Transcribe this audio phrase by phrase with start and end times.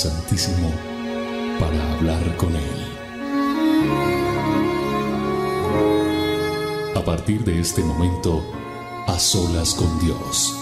[0.00, 0.70] santísimo
[1.58, 2.86] para hablar con Él.
[6.96, 8.42] A partir de este momento,
[9.06, 10.56] a solas con Dios.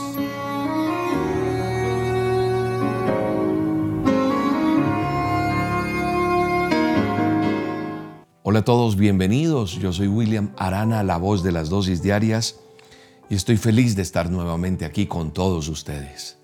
[8.42, 9.74] Hola a todos, bienvenidos.
[9.74, 12.56] Yo soy William Arana, la voz de las dosis diarias,
[13.30, 16.38] y estoy feliz de estar nuevamente aquí con todos ustedes.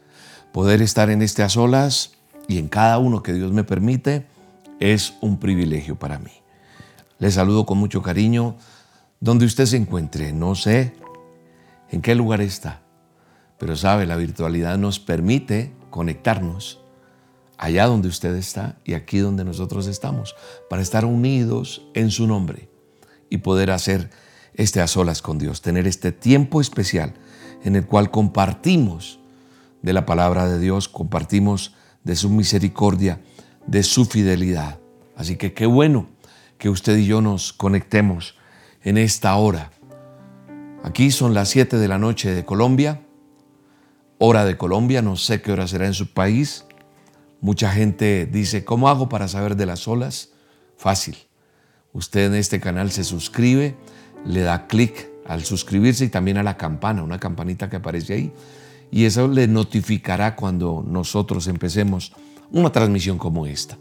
[0.53, 2.14] Poder estar en este a solas
[2.49, 4.27] y en cada uno que Dios me permite
[4.81, 6.33] es un privilegio para mí.
[7.19, 8.57] Les saludo con mucho cariño
[9.21, 10.33] donde usted se encuentre.
[10.33, 10.95] No sé
[11.91, 12.83] en qué lugar está,
[13.59, 16.81] pero sabe, la virtualidad nos permite conectarnos
[17.57, 20.35] allá donde usted está y aquí donde nosotros estamos,
[20.69, 22.69] para estar unidos en su nombre
[23.31, 24.11] y poder hacer
[24.55, 27.15] este a solas con Dios, tener este tiempo especial
[27.65, 29.19] en el cual compartimos
[29.83, 31.75] de la palabra de Dios, compartimos
[32.05, 33.21] de su misericordia,
[33.67, 34.79] de su fidelidad.
[35.17, 36.07] Así que qué bueno
[36.59, 38.37] que usted y yo nos conectemos
[38.83, 39.71] en esta hora.
[40.83, 43.01] Aquí son las 7 de la noche de Colombia,
[44.19, 46.67] hora de Colombia, no sé qué hora será en su país,
[47.45, 50.31] Mucha gente dice, ¿cómo hago para saber de las olas?
[50.79, 51.15] Fácil.
[51.93, 53.77] Usted en este canal se suscribe,
[54.25, 58.33] le da clic al suscribirse y también a la campana, una campanita que aparece ahí.
[58.91, 62.13] Y eso le notificará cuando nosotros empecemos
[62.51, 63.79] una transmisión como esta.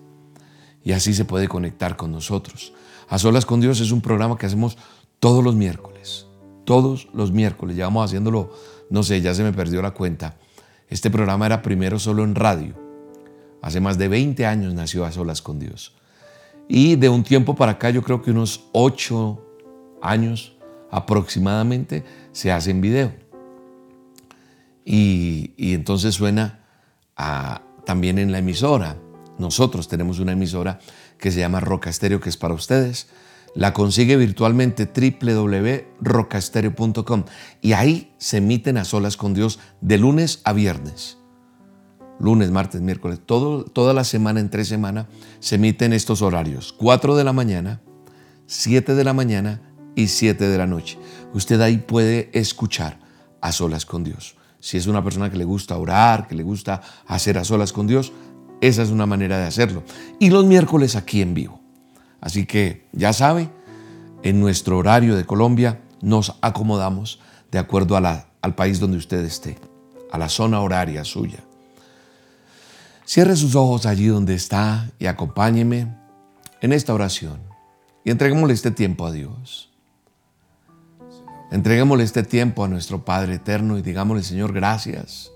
[0.84, 2.74] Y así se puede conectar con nosotros.
[3.10, 4.78] A Solas con Dios es un programa que hacemos
[5.20, 6.28] todos los miércoles.
[6.66, 7.76] Todos los miércoles.
[7.76, 8.52] Llevamos haciéndolo,
[8.90, 10.38] no sé, ya se me perdió la cuenta.
[10.90, 12.84] Este programa era primero solo en radio
[13.64, 15.94] Hace más de 20 años nació a solas con Dios.
[16.68, 19.42] Y de un tiempo para acá, yo creo que unos 8
[20.02, 20.54] años
[20.94, 23.23] aproximadamente, se hace en video.
[24.86, 26.60] Y, entonces suena
[27.86, 28.98] también en la emisora.
[29.38, 30.80] Nosotros tenemos una emisora
[31.18, 33.08] que se llama Roca que es para ustedes.
[33.56, 37.26] La consigue virtualmente www.rocastereo.com
[37.62, 41.18] y ahí se emiten a solas con Dios de lunes a viernes
[42.20, 45.08] lunes, martes, miércoles, toda la semana, en tres semanas,
[45.40, 46.74] se emiten estos horarios.
[46.74, 47.82] 4 de la mañana,
[48.46, 49.62] 7 de la mañana
[49.96, 50.98] y 7 de la noche.
[51.34, 53.00] Usted ahí puede escuchar
[53.42, 54.36] a solas con Dios.
[54.64, 57.86] Si es una persona que le gusta orar, que le gusta hacer a solas con
[57.86, 58.14] Dios,
[58.62, 59.84] esa es una manera de hacerlo.
[60.20, 61.60] Y los miércoles aquí en vivo.
[62.22, 63.50] Así que ya sabe,
[64.24, 67.20] en nuestro horario de Colombia nos acomodamos
[67.52, 69.58] de acuerdo al país donde usted esté,
[70.14, 71.44] a la zona horaria suya.
[73.04, 75.94] Cierre sus ojos allí donde está y acompáñeme
[76.62, 77.42] en esta oración
[78.06, 79.73] y entreguémosle este tiempo a Dios.
[81.54, 85.32] Entreguémosle este tiempo a nuestro Padre eterno y digámosle, Señor, gracias.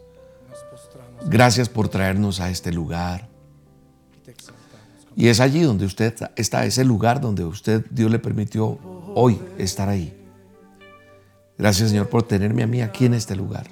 [1.27, 3.29] Gracias por traernos a este lugar.
[5.15, 8.79] Y es allí donde usted está, ese lugar donde usted, Dios le permitió
[9.13, 10.11] hoy estar ahí.
[11.55, 13.67] Gracias, Señor, por tenerme a mí aquí en este lugar.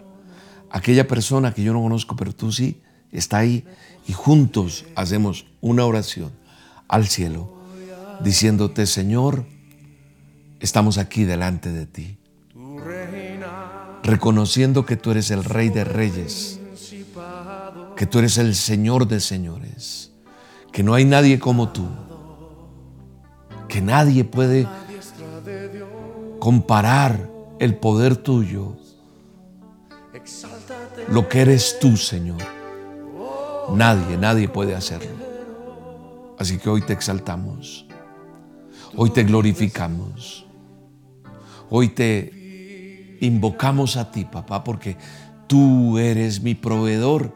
[0.69, 2.79] Aquella persona que yo no conozco, pero tú sí
[3.11, 3.65] está ahí
[4.07, 6.31] y juntos hacemos una oración
[6.87, 7.51] al cielo
[8.23, 9.47] diciéndote, Señor,
[10.59, 12.19] estamos aquí delante de ti,
[14.03, 16.59] reconociendo que tú eres el Rey de Reyes,
[17.95, 20.11] que tú eres el Señor de Señores,
[20.71, 21.87] que no hay nadie como tú,
[23.67, 24.67] que nadie puede
[26.39, 27.29] comparar
[27.59, 28.77] el poder tuyo,
[31.09, 32.41] lo que eres tú, Señor.
[33.73, 35.09] Nadie, nadie puede hacerlo.
[36.37, 37.87] Así que hoy te exaltamos.
[38.95, 40.45] Hoy te glorificamos.
[41.69, 42.34] Hoy te
[43.21, 44.97] invocamos a ti, papá, porque
[45.47, 47.33] tú eres mi proveedor.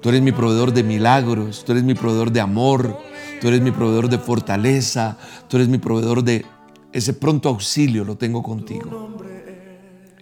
[0.00, 2.96] Tú eres mi proveedor de milagros, tú eres mi proveedor de amor,
[3.40, 5.16] tú eres mi proveedor de fortaleza,
[5.48, 6.44] tú eres mi proveedor de
[6.92, 9.16] ese pronto auxilio, lo tengo contigo.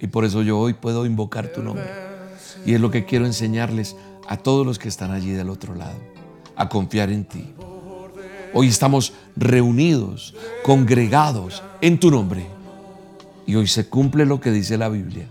[0.00, 1.84] Y por eso yo hoy puedo invocar tu nombre.
[2.64, 3.96] Y es lo que quiero enseñarles
[4.26, 5.98] a todos los que están allí del otro lado,
[6.56, 7.52] a confiar en ti.
[8.54, 12.46] Hoy estamos reunidos, congregados en tu nombre.
[13.46, 15.26] Y hoy se cumple lo que dice la Biblia,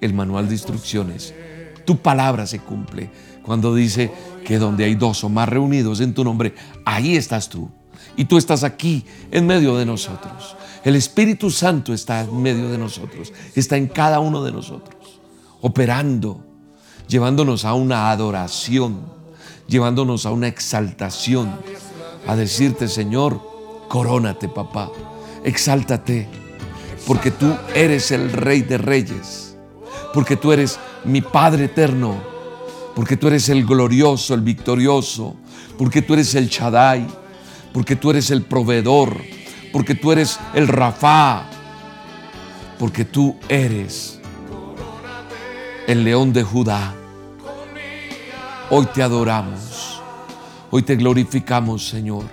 [0.00, 1.34] el manual de instrucciones.
[1.84, 3.10] Tu palabra se cumple
[3.42, 4.12] cuando dice
[4.44, 7.70] que donde hay dos o más reunidos en tu nombre, ahí estás tú.
[8.16, 10.56] Y tú estás aquí en medio de nosotros.
[10.84, 15.20] El Espíritu Santo está en medio de nosotros, está en cada uno de nosotros,
[15.60, 16.48] operando
[17.08, 19.00] llevándonos a una adoración,
[19.66, 21.58] llevándonos a una exaltación,
[22.26, 23.40] a decirte, Señor,
[23.88, 24.90] corónate, papá,
[25.42, 26.28] exáltate,
[27.08, 29.56] porque tú eres el rey de reyes,
[30.12, 32.20] porque tú eres mi Padre eterno,
[32.94, 35.34] porque tú eres el glorioso, el victorioso,
[35.78, 37.06] porque tú eres el Shaddai,
[37.72, 39.16] porque tú eres el proveedor,
[39.72, 41.46] porque tú eres el Rafa,
[42.78, 44.20] porque tú eres
[45.86, 46.94] el león de Judá.
[48.68, 50.02] Hoy te adoramos,
[50.70, 52.24] hoy te glorificamos, Señor.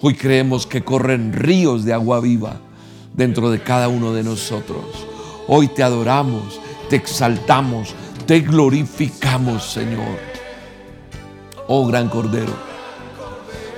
[0.00, 2.58] Hoy creemos que corren ríos de agua viva
[3.14, 4.84] dentro de cada uno de nosotros.
[5.48, 7.94] Hoy te adoramos, te exaltamos,
[8.26, 10.18] te glorificamos, Señor.
[11.68, 12.52] Oh gran Cordero,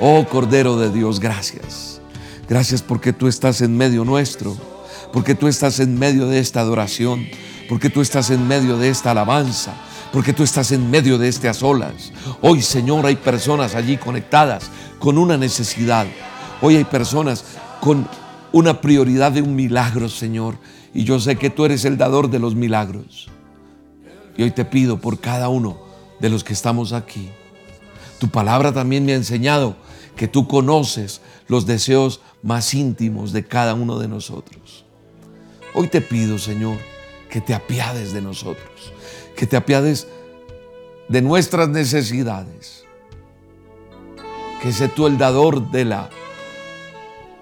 [0.01, 2.01] oh Cordero de Dios, gracias.
[2.49, 4.57] Gracias porque tú estás en medio nuestro,
[5.13, 7.27] porque tú estás en medio de esta adoración,
[7.69, 9.73] porque tú estás en medio de esta alabanza,
[10.13, 12.13] porque tú estás en medio de estas olas.
[12.43, 16.07] Hoy, Señor, hay personas allí conectadas con una necesidad.
[16.61, 17.45] Hoy hay personas
[17.81, 18.07] con
[18.55, 20.55] una prioridad de un milagro, Señor.
[20.95, 23.29] Y yo sé que tú eres el dador de los milagros.
[24.37, 25.77] Y hoy te pido por cada uno
[26.21, 27.31] de los que estamos aquí.
[28.21, 29.75] Tu palabra también me ha enseñado
[30.15, 34.85] que tú conoces los deseos más íntimos de cada uno de nosotros.
[35.75, 36.77] Hoy te pido, Señor,
[37.29, 38.93] que te apiades de nosotros,
[39.35, 40.07] que te apiades
[41.09, 42.85] de nuestras necesidades,
[44.63, 46.09] que sé tú el dador de la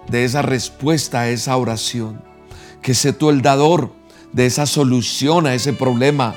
[0.08, 2.22] de esa respuesta a esa oración.
[2.82, 3.92] Que sé tú el dador
[4.32, 6.34] de esa solución a ese problema.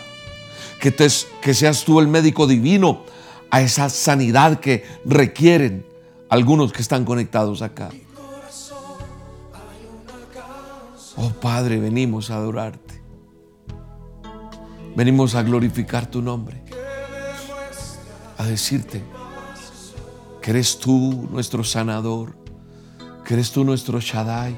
[0.80, 1.08] Que, te,
[1.42, 3.04] que seas tú el médico divino
[3.50, 5.86] a esa sanidad que requieren
[6.30, 7.90] algunos que están conectados acá.
[11.18, 13.02] Oh Padre, venimos a adorarte.
[14.96, 16.62] Venimos a glorificar tu nombre.
[18.38, 19.02] A decirte
[20.42, 22.36] que eres tú nuestro sanador
[23.26, 24.56] que eres tú nuestro Shaddai,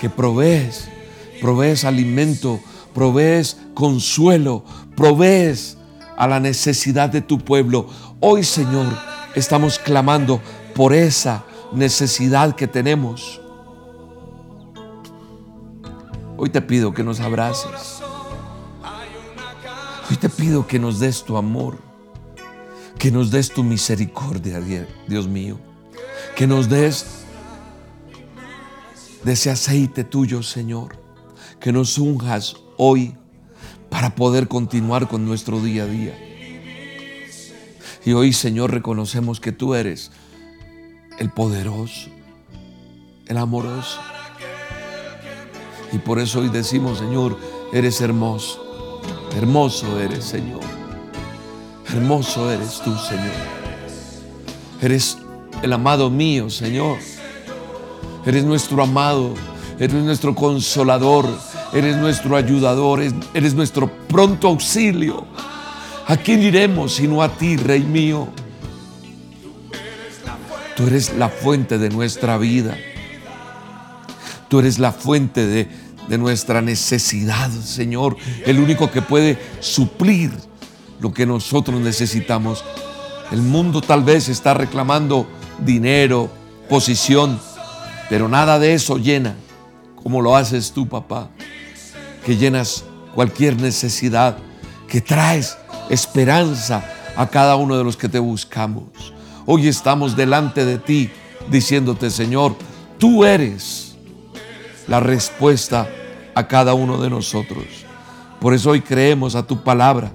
[0.00, 0.88] que provees,
[1.40, 2.60] provees alimento,
[2.92, 4.64] provees consuelo,
[4.96, 5.78] provees
[6.16, 7.86] a la necesidad de tu pueblo.
[8.20, 8.86] Hoy, Señor,
[9.34, 10.40] estamos clamando
[10.74, 13.40] por esa necesidad que tenemos.
[16.36, 18.02] Hoy te pido que nos abraces.
[20.10, 21.78] Hoy te pido que nos des tu amor,
[22.98, 24.60] que nos des tu misericordia,
[25.06, 25.58] Dios mío,
[26.34, 27.25] que nos des
[29.26, 31.02] de ese aceite tuyo, Señor,
[31.58, 33.16] que nos unjas hoy
[33.90, 36.16] para poder continuar con nuestro día a día.
[38.04, 40.12] Y hoy, Señor, reconocemos que tú eres
[41.18, 42.08] el poderoso,
[43.26, 43.98] el amoroso.
[45.92, 47.36] Y por eso hoy decimos, Señor,
[47.72, 49.02] eres hermoso.
[49.36, 50.60] Hermoso eres, Señor.
[51.92, 53.34] Hermoso eres tú, Señor.
[54.80, 55.18] Eres
[55.64, 56.98] el amado mío, Señor.
[58.26, 59.34] Eres nuestro amado,
[59.78, 61.26] eres nuestro consolador,
[61.72, 63.00] eres nuestro ayudador,
[63.32, 65.24] eres nuestro pronto auxilio.
[66.08, 68.26] ¿A quién iremos sino a ti, Rey mío?
[70.74, 72.76] Tú eres la fuente de nuestra vida.
[74.48, 75.68] Tú eres la fuente de,
[76.08, 78.16] de nuestra necesidad, Señor.
[78.44, 80.32] El único que puede suplir
[81.00, 82.64] lo que nosotros necesitamos.
[83.30, 85.28] El mundo tal vez está reclamando
[85.64, 86.28] dinero,
[86.68, 87.40] posición,
[88.08, 89.34] pero nada de eso llena
[90.06, 91.30] como lo haces tú, papá,
[92.24, 94.38] que llenas cualquier necesidad,
[94.86, 95.58] que traes
[95.90, 96.84] esperanza
[97.16, 98.84] a cada uno de los que te buscamos.
[99.46, 101.10] Hoy estamos delante de ti
[101.50, 102.54] diciéndote, Señor,
[102.98, 103.96] tú eres
[104.86, 105.88] la respuesta
[106.36, 107.64] a cada uno de nosotros.
[108.40, 110.12] Por eso hoy creemos a tu palabra.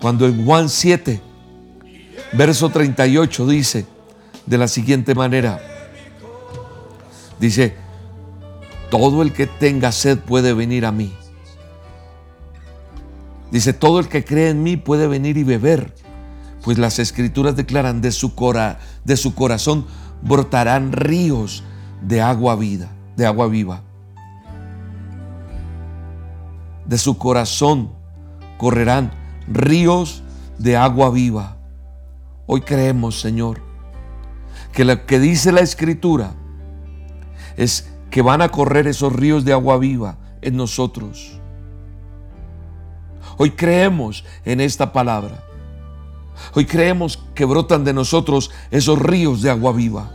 [0.00, 1.20] Cuando en Juan 7,
[2.32, 3.86] verso 38 dice
[4.46, 5.71] de la siguiente manera,
[7.42, 7.74] Dice,
[8.88, 11.12] todo el que tenga sed puede venir a mí.
[13.50, 15.92] Dice, todo el que cree en mí puede venir y beber.
[16.62, 19.86] Pues las escrituras declaran, de su, cora, de su corazón
[20.22, 21.64] brotarán ríos
[22.00, 23.82] de agua vida, de agua viva.
[26.86, 27.90] De su corazón
[28.56, 29.10] correrán
[29.48, 30.22] ríos
[30.58, 31.56] de agua viva.
[32.46, 33.60] Hoy creemos, Señor,
[34.72, 36.36] que lo que dice la escritura
[37.56, 41.38] es que van a correr esos ríos de agua viva en nosotros.
[43.38, 45.44] Hoy creemos en esta palabra.
[46.54, 50.10] Hoy creemos que brotan de nosotros esos ríos de agua viva.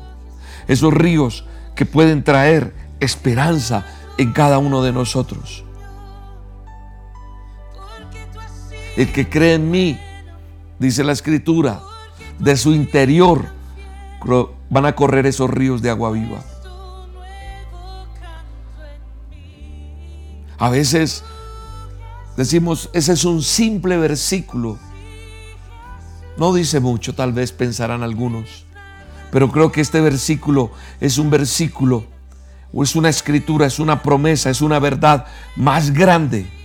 [0.67, 3.85] Esos ríos que pueden traer esperanza
[4.17, 5.63] en cada uno de nosotros.
[8.95, 9.99] El que cree en mí,
[10.79, 11.81] dice la escritura,
[12.39, 13.45] de su interior
[14.69, 16.43] van a correr esos ríos de agua viva.
[20.59, 21.23] A veces
[22.35, 24.79] decimos, ese es un simple versículo.
[26.37, 28.65] No dice mucho, tal vez pensarán algunos,
[29.31, 32.05] pero creo que este versículo es un versículo,
[32.73, 36.56] o es una escritura, es una promesa, es una verdad más grande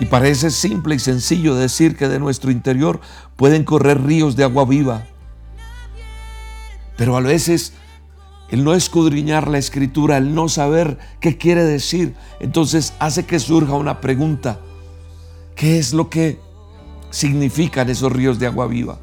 [0.00, 3.00] Y parece simple y sencillo decir que de nuestro interior
[3.36, 5.06] pueden correr ríos de agua viva.
[6.96, 7.74] Pero a veces
[8.50, 13.74] el no escudriñar la escritura, el no saber qué quiere decir, entonces hace que surja
[13.74, 14.58] una pregunta.
[15.54, 16.40] ¿Qué es lo que
[17.10, 18.98] significan esos ríos de agua viva?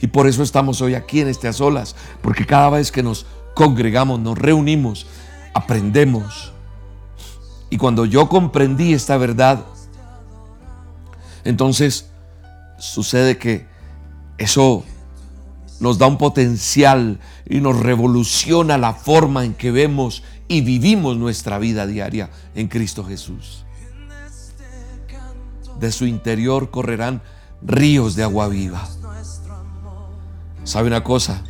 [0.00, 3.26] Y por eso estamos hoy aquí en este a solas, porque cada vez que nos
[3.54, 5.06] congregamos, nos reunimos,
[5.54, 6.52] aprendemos.
[7.70, 9.64] Y cuando yo comprendí esta verdad,
[11.46, 12.10] entonces,
[12.76, 13.66] sucede que
[14.36, 14.84] eso
[15.78, 21.58] nos da un potencial y nos revoluciona la forma en que vemos y vivimos nuestra
[21.58, 23.64] vida diaria en Cristo Jesús.
[25.78, 27.22] De su interior correrán
[27.62, 28.88] ríos de agua viva.
[30.64, 31.44] ¿Sabe una cosa?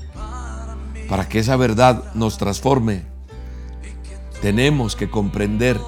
[1.09, 3.05] Para que esa verdad nos transforme,
[4.43, 5.81] tenemos que comprender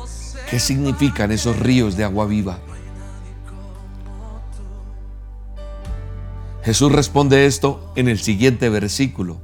[0.48, 2.58] qué significan esos ríos de agua viva.
[6.62, 9.40] Jesús responde esto en el siguiente versículo.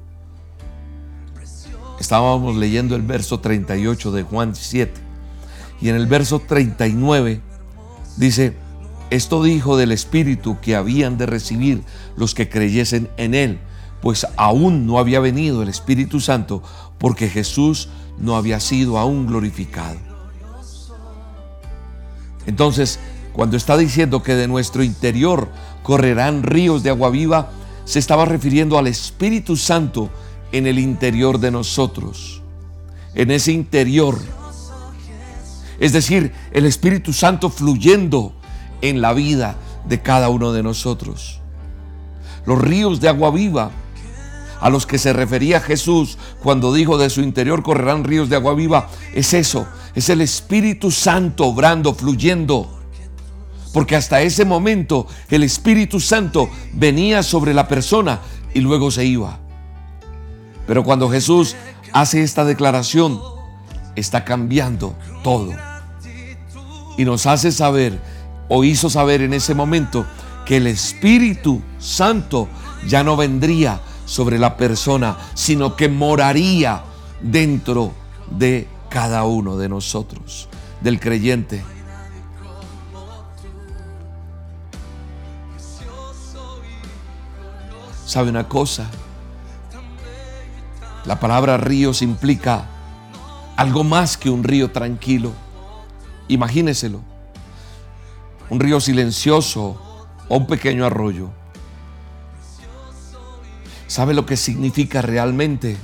[2.01, 4.93] Estábamos leyendo el verso 38 de Juan 7
[5.81, 7.41] y en el verso 39
[8.17, 8.57] dice,
[9.11, 11.83] esto dijo del Espíritu que habían de recibir
[12.17, 13.61] los que creyesen en Él,
[14.03, 16.63] pues aún no había venido el Espíritu Santo
[16.99, 19.99] porque Jesús no había sido aún glorificado.
[22.47, 22.99] Entonces,
[23.33, 25.49] cuando está diciendo que de nuestro interior
[25.85, 27.51] correrán ríos de agua viva,
[27.85, 30.11] se estaba refiriendo al Espíritu Santo
[30.51, 32.43] en el interior de nosotros,
[33.15, 34.19] en ese interior.
[35.79, 38.33] Es decir, el Espíritu Santo fluyendo
[38.81, 41.41] en la vida de cada uno de nosotros.
[42.47, 43.71] Los ríos de agua viva
[44.61, 48.55] a los que se refería Jesús cuando dijo de su interior correrán ríos de agua
[48.55, 52.84] viva, es eso, es el Espíritu Santo obrando, fluyendo
[53.75, 58.21] porque hasta ese momento el Espíritu Santo venía sobre la persona
[58.55, 59.41] y luego se iba.
[60.65, 61.57] Pero cuando Jesús
[61.93, 63.21] hace esta declaración,
[63.97, 65.51] está cambiando todo.
[66.97, 67.99] Y nos hace saber,
[68.49, 70.07] o hizo saber en ese momento,
[70.47, 72.49] que el Espíritu Santo
[72.87, 76.85] ya no vendría sobre la persona, sino que moraría
[77.21, 77.93] dentro
[78.31, 80.49] de cada uno de nosotros,
[80.81, 81.74] del creyente.
[88.15, 88.89] ¿Sabe una cosa?
[91.05, 92.65] La palabra ríos implica
[93.57, 95.33] algo más que un río tranquilo.
[96.29, 97.01] Imagíneselo.
[98.51, 101.31] Un río silencioso o un pequeño arroyo.
[103.89, 105.77] ¿Sabe lo que significa realmente?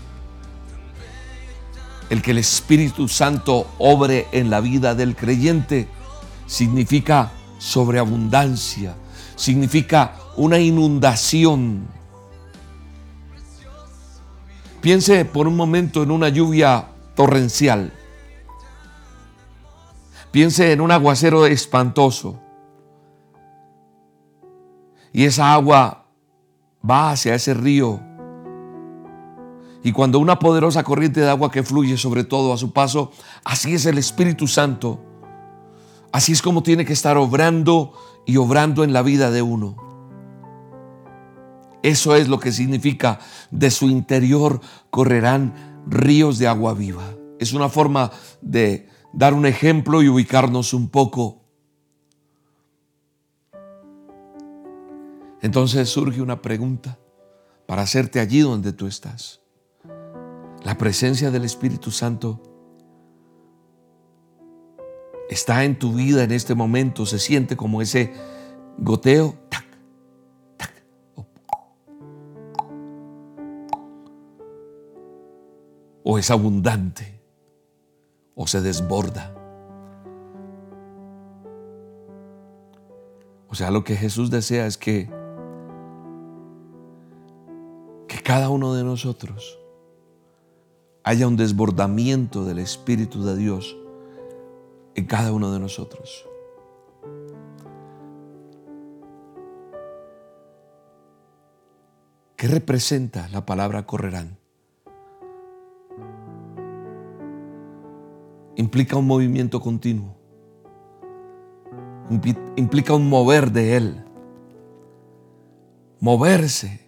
[2.11, 5.89] El que el Espíritu Santo obre en la vida del creyente
[6.47, 8.95] significa sobreabundancia,
[9.35, 11.99] significa una inundación
[14.81, 17.93] Piense por un momento en una lluvia torrencial.
[20.31, 22.41] Piense en un aguacero espantoso.
[25.13, 26.07] Y esa agua
[26.89, 28.01] va hacia ese río.
[29.83, 33.13] Y cuando una poderosa corriente de agua que fluye sobre todo a su paso,
[33.45, 35.01] así es el Espíritu Santo.
[36.13, 37.93] Así es como tiene que estar obrando
[38.27, 39.90] y obrando en la vida de uno.
[41.83, 43.21] Eso es lo que significa
[43.51, 44.61] de su interior
[44.91, 47.15] correrán ríos de agua viva.
[47.39, 48.11] Es una forma
[48.43, 51.43] de dar un ejemplo y ubicarnos un poco.
[55.41, 56.99] Entonces surge una pregunta
[57.67, 59.41] para hacerte allí donde tú estás.
[60.63, 62.43] La presencia del Espíritu Santo
[65.31, 68.13] está en tu vida en este momento, se siente como ese
[68.77, 69.37] goteo
[76.03, 77.21] o es abundante
[78.35, 79.35] o se desborda.
[83.49, 85.11] O sea, lo que Jesús desea es que,
[88.07, 89.59] que cada uno de nosotros
[91.03, 93.77] haya un desbordamiento del Espíritu de Dios
[94.95, 96.27] en cada uno de nosotros.
[102.37, 104.40] ¿Qué representa la palabra correrán?
[108.61, 110.15] Implica un movimiento continuo.
[112.57, 114.05] Implica un mover de Él.
[115.99, 116.87] Moverse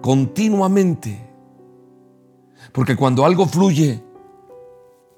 [0.00, 1.24] continuamente.
[2.72, 4.02] Porque cuando algo fluye,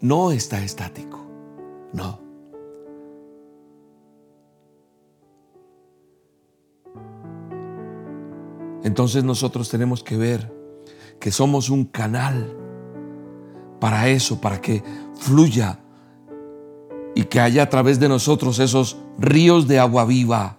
[0.03, 1.27] no está estático.
[1.95, 2.21] No.
[8.85, 10.53] Entonces nosotros tenemos que ver
[11.19, 12.59] que somos un canal
[13.83, 14.81] para eso, para que
[15.19, 15.81] fluya
[17.17, 20.57] y que haya a través de nosotros esos ríos de agua viva.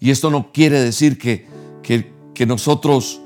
[0.00, 1.46] Y esto no quiere decir que,
[1.82, 3.20] que, nosotros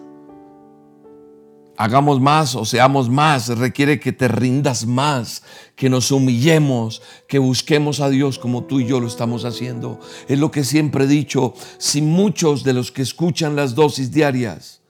[1.76, 5.44] hagamos más o seamos más, requiere que te rindas más,
[5.76, 10.00] que nos humillemos, que busquemos a Dios como tú y yo lo estamos haciendo.
[10.26, 14.81] Es lo que siempre he dicho, si muchos de los que escuchan las dosis diarias,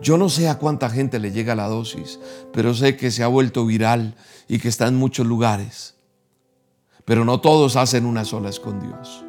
[0.00, 2.18] yo no sé a cuánta gente le llega la dosis,
[2.52, 4.14] pero sé que se ha vuelto viral
[4.48, 5.94] y que está en muchos lugares.
[7.04, 9.24] Pero no todos hacen una sola con Dios.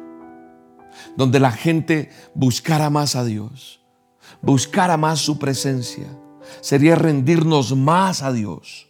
[1.16, 3.82] Donde la gente buscara más a Dios
[4.42, 6.06] buscara más su presencia,
[6.60, 8.88] sería rendirnos más a Dios.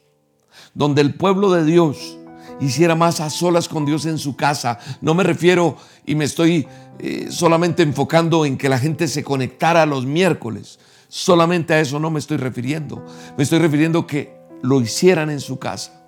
[0.75, 2.18] Donde el pueblo de Dios
[2.61, 4.79] hiciera más a solas con Dios en su casa.
[5.01, 6.66] No me refiero y me estoy
[6.99, 10.79] eh, solamente enfocando en que la gente se conectara los miércoles.
[11.14, 13.05] Solamente a eso no me estoy refiriendo.
[13.37, 16.07] Me estoy refiriendo que lo hicieran en su casa.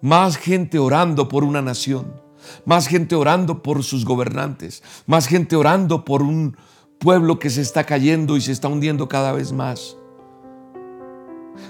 [0.00, 2.20] Más gente orando por una nación.
[2.64, 4.84] Más gente orando por sus gobernantes.
[5.06, 6.56] Más gente orando por un,
[7.02, 9.96] pueblo que se está cayendo y se está hundiendo cada vez más.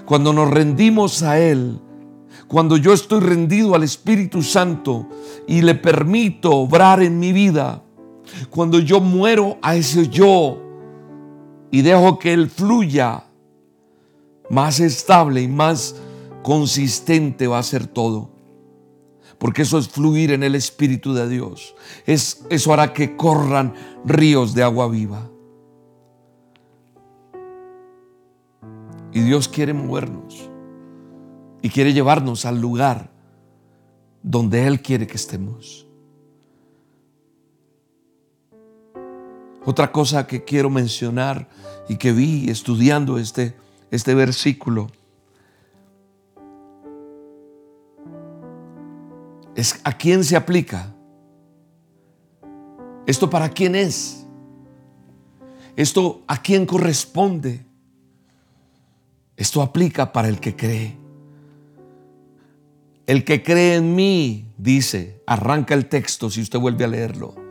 [0.05, 1.81] Cuando nos rendimos a Él,
[2.47, 5.07] cuando yo estoy rendido al Espíritu Santo
[5.47, 7.83] y le permito obrar en mi vida,
[8.51, 10.61] cuando yo muero a ese yo
[11.73, 13.25] y dejo que Él fluya,
[14.49, 15.95] más estable y más
[16.41, 18.33] consistente va a ser todo
[19.43, 21.75] porque eso es fluir en el Espíritu de Dios.
[22.05, 23.73] Es, eso hará que corran
[24.05, 25.29] ríos de agua viva.
[29.11, 30.49] Y Dios quiere movernos
[31.61, 33.11] y quiere llevarnos al lugar
[34.21, 35.87] donde Él quiere que estemos.
[39.65, 41.47] Otra cosa que quiero mencionar
[41.87, 43.55] y que vi estudiando este,
[43.91, 44.89] este versículo
[49.55, 50.93] es a quién se aplica.
[53.05, 54.25] ¿Esto para quién es?
[55.75, 57.65] ¿Esto a quién corresponde?
[59.35, 60.97] Esto aplica para el que cree.
[63.05, 67.42] El que cree en mí, dice, arranca el texto si usted vuelve a leerlo.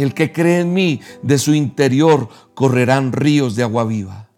[0.00, 4.30] El que cree en mí, de su interior correrán ríos de agua viva.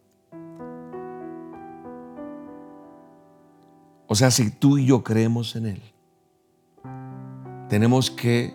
[4.08, 5.82] O sea, si tú y yo creemos en Él,
[7.68, 8.54] tenemos que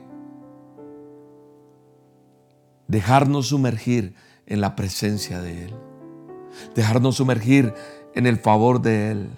[2.90, 4.14] dejarnos sumergir
[4.46, 5.76] en la presencia de Él,
[6.76, 7.74] dejarnos sumergir
[8.16, 9.30] en el favor de Él.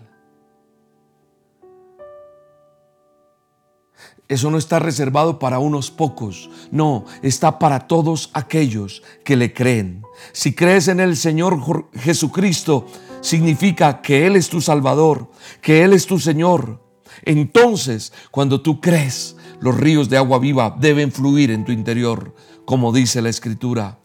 [4.30, 10.04] Eso no está reservado para unos pocos, no, está para todos aquellos que le creen.
[10.34, 12.86] Si crees en el Señor Jesucristo,
[13.22, 16.80] significa que Él es tu Salvador, que Él es tu Señor.
[17.24, 22.94] Entonces, cuando tú crees, los ríos de agua viva deben fluir en tu interior, como
[22.94, 23.98] dice la Escritura.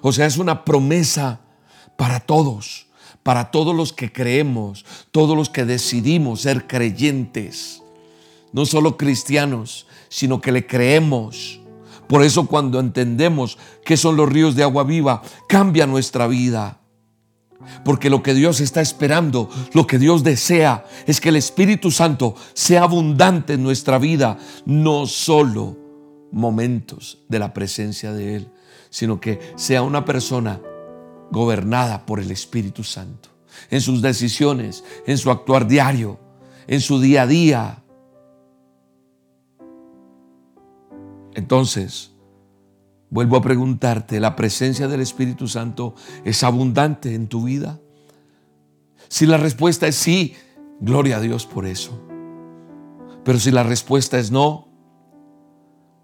[0.00, 1.40] O sea, es una promesa
[1.96, 2.86] para todos,
[3.24, 7.82] para todos los que creemos, todos los que decidimos ser creyentes,
[8.56, 11.60] no solo cristianos, sino que le creemos.
[12.08, 16.80] Por eso cuando entendemos que son los ríos de agua viva, cambia nuestra vida.
[17.84, 22.34] Porque lo que Dios está esperando, lo que Dios desea, es que el Espíritu Santo
[22.54, 25.76] sea abundante en nuestra vida, no solo
[26.32, 28.48] momentos de la presencia de Él,
[28.88, 30.62] sino que sea una persona
[31.30, 33.28] gobernada por el Espíritu Santo,
[33.68, 36.18] en sus decisiones, en su actuar diario,
[36.66, 37.82] en su día a día.
[41.36, 42.16] Entonces,
[43.08, 45.94] Vuelvo a preguntarte, ¿la presencia del Espíritu Santo
[46.24, 47.78] es abundante en tu vida?
[49.08, 50.34] Si la respuesta es sí,
[50.80, 52.02] gloria a Dios por eso.
[53.24, 54.68] Pero si la respuesta es no,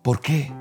[0.03, 0.53] ¿por qué?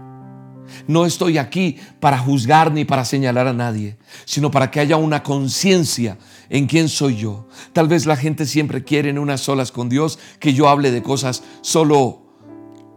[0.88, 5.22] No estoy aquí para juzgar ni para señalar a nadie, sino para que haya una
[5.22, 6.18] conciencia
[6.50, 7.48] en quién soy yo.
[7.74, 11.04] Tal vez la gente siempre quiere en unas solas con Dios que yo hable de
[11.04, 12.21] cosas solo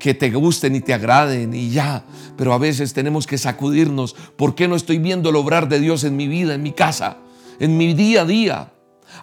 [0.04, 2.04] que te gusten y te agraden y ya.
[2.36, 4.14] Pero a veces tenemos que sacudirnos.
[4.36, 7.16] ¿Por qué no estoy viendo el obrar de Dios en mi vida, en mi casa,
[7.58, 8.72] en mi día a día?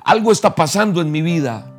[0.04, 1.72] Algo está pasando en mi vida.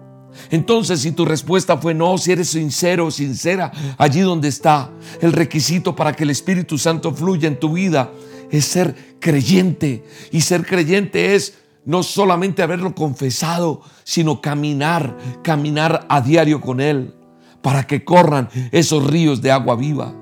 [0.53, 5.33] Entonces, si tu respuesta fue no, si eres sincero o sincera, allí donde está, el
[5.33, 8.09] requisito para que el Espíritu Santo fluya en tu vida
[8.53, 10.05] es ser creyente.
[10.31, 17.17] Y ser creyente es no solamente haberlo confesado, sino caminar, caminar a diario con Él,
[17.63, 20.15] para que corran esos ríos de agua viva.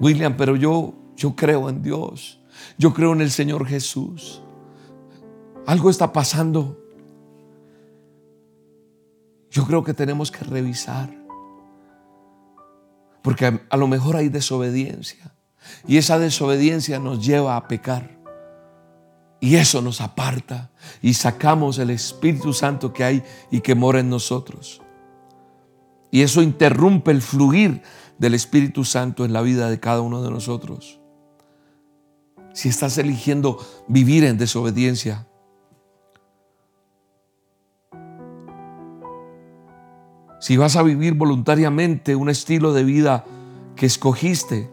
[0.00, 2.40] William, pero yo, yo creo en Dios,
[2.78, 4.42] yo creo en el Señor Jesús.
[5.66, 6.78] Algo está pasando.
[9.50, 11.10] Yo creo que tenemos que revisar.
[13.22, 15.34] Porque a, lo mejor hay desobediencia.
[15.86, 18.17] Y esa desobediencia nos lleva a pecar.
[19.40, 20.70] Y eso nos aparta
[21.00, 24.82] y sacamos el Espíritu Santo que hay y que mora en nosotros.
[26.10, 27.82] Y eso interrumpe el fluir
[28.18, 30.98] del Espíritu Santo en la vida de cada uno de nosotros.
[32.52, 35.28] Si estás eligiendo vivir en desobediencia,
[40.40, 43.24] si vas a vivir voluntariamente un estilo de vida
[43.76, 44.70] que escogiste,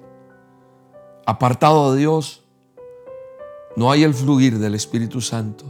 [1.28, 2.45] apartado de Dios,
[3.76, 5.66] no hay el fluir del Espíritu Santo.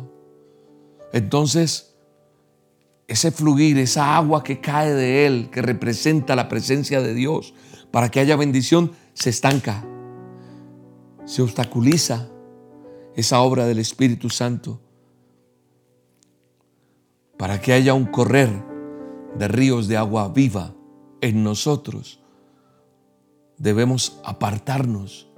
[1.11, 1.95] Entonces,
[3.07, 7.53] ese fluir, esa agua que cae de Él, que representa la presencia de Dios,
[7.91, 9.85] para que haya bendición, se estanca,
[11.25, 12.27] se obstaculiza
[13.15, 14.81] esa obra del Espíritu Santo,
[17.37, 18.49] para que haya un correr
[19.37, 20.73] de ríos de agua viva
[21.21, 22.19] en nosotros.
[23.57, 25.29] Debemos apartarnos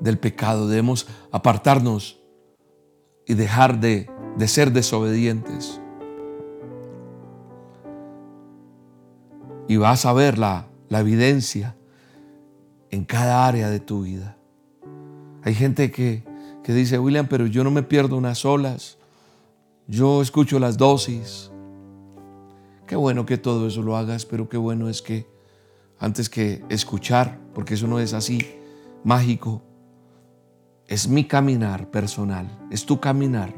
[0.00, 2.20] del pecado, debemos apartarnos
[3.26, 5.80] y dejar de, de ser desobedientes.
[9.68, 11.76] Y vas a ver la, la evidencia
[12.90, 14.36] en cada área de tu vida.
[15.42, 16.24] Hay gente que,
[16.62, 18.98] que dice, William, pero yo no me pierdo unas olas.
[19.86, 21.50] Yo escucho las dosis.
[22.86, 25.26] Qué bueno que todo eso lo hagas, pero qué bueno es que
[25.98, 28.46] antes que escuchar, porque eso no es así
[29.02, 29.62] mágico,
[30.88, 33.54] es mi caminar personal, es tu caminar,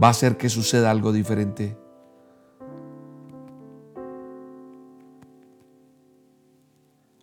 [0.00, 1.76] va a hacer que suceda algo diferente.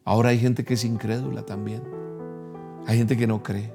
[0.06, 1.84] Ahora hay gente que es incrédula también.
[2.86, 3.74] Hay gente que no cree.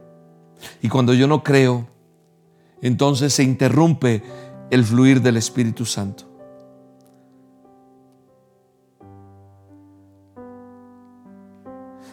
[0.80, 1.86] Y cuando yo no creo,
[2.80, 4.22] entonces se interrumpe
[4.70, 6.31] el fluir del Espíritu Santo.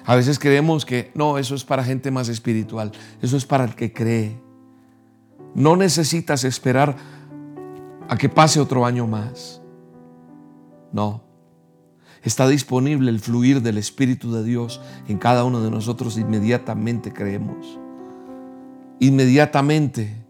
[0.05, 3.75] A veces creemos que no, eso es para gente más espiritual, eso es para el
[3.75, 4.39] que cree.
[5.53, 6.95] No necesitas esperar
[8.07, 9.61] a que pase otro año más.
[10.91, 11.23] No.
[12.23, 16.17] Está disponible el fluir del Espíritu de Dios en cada uno de nosotros.
[16.17, 17.79] Inmediatamente creemos.
[18.99, 20.25] Inmediatamente.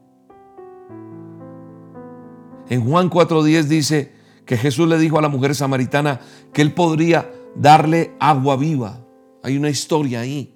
[2.69, 4.13] En Juan 4.10 dice
[4.45, 6.19] que Jesús le dijo a la mujer samaritana
[6.53, 8.99] que él podría darle agua viva.
[9.43, 10.56] Hay una historia ahí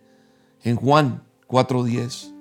[0.63, 2.31] en Juan 4.10.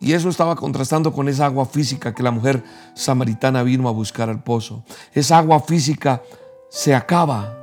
[0.00, 2.62] Y eso estaba contrastando con esa agua física que la mujer
[2.94, 4.84] samaritana vino a buscar al pozo.
[5.12, 6.22] Esa agua física
[6.68, 7.58] se acaba.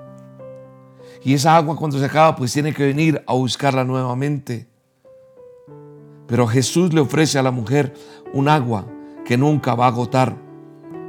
[1.24, 4.68] Y esa agua cuando se acaba pues tiene que venir a buscarla nuevamente.
[6.28, 7.94] Pero Jesús le ofrece a la mujer
[8.34, 8.88] un agua
[9.26, 10.36] que nunca va a agotar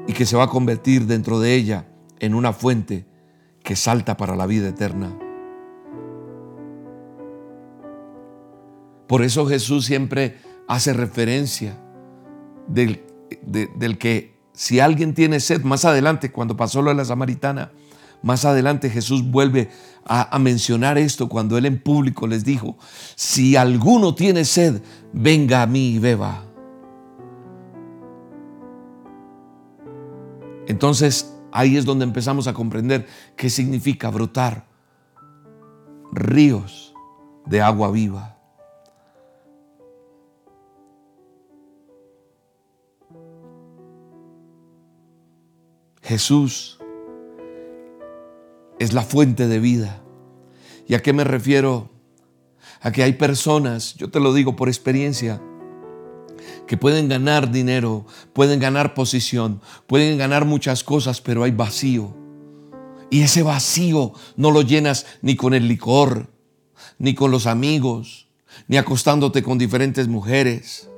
[0.07, 1.87] y que se va a convertir dentro de ella
[2.19, 3.07] en una fuente
[3.63, 5.17] que salta para la vida eterna.
[9.07, 11.79] Por eso Jesús siempre hace referencia
[12.67, 13.03] del,
[13.43, 17.73] del, que si alguien tiene sed, más adelante, cuando pasó lo de la samaritana,
[18.23, 19.69] más adelante Jesús vuelve
[20.05, 22.79] a, a, mencionar esto cuando él en público les dijo,
[23.17, 24.81] si alguno tiene sed,
[25.13, 26.45] venga a mí y beba.
[30.69, 34.67] Entonces Ahí es donde empezamos a comprender qué significa brotar
[36.13, 36.95] ríos
[37.47, 38.39] de agua viva.
[46.03, 46.79] Jesús
[48.79, 50.03] es la fuente de vida.
[50.89, 51.91] ¿Y a qué me refiero?
[52.81, 55.41] A que hay personas, yo te lo digo por experiencia,
[56.67, 62.15] que pueden ganar dinero, pueden ganar posición, pueden ganar muchas cosas, pero hay vacío.
[63.11, 66.31] Y ese vacío no lo llenas ni con el licor,
[66.99, 68.29] ni con los amigos,
[68.69, 70.89] ni acostándote con diferentes mujeres,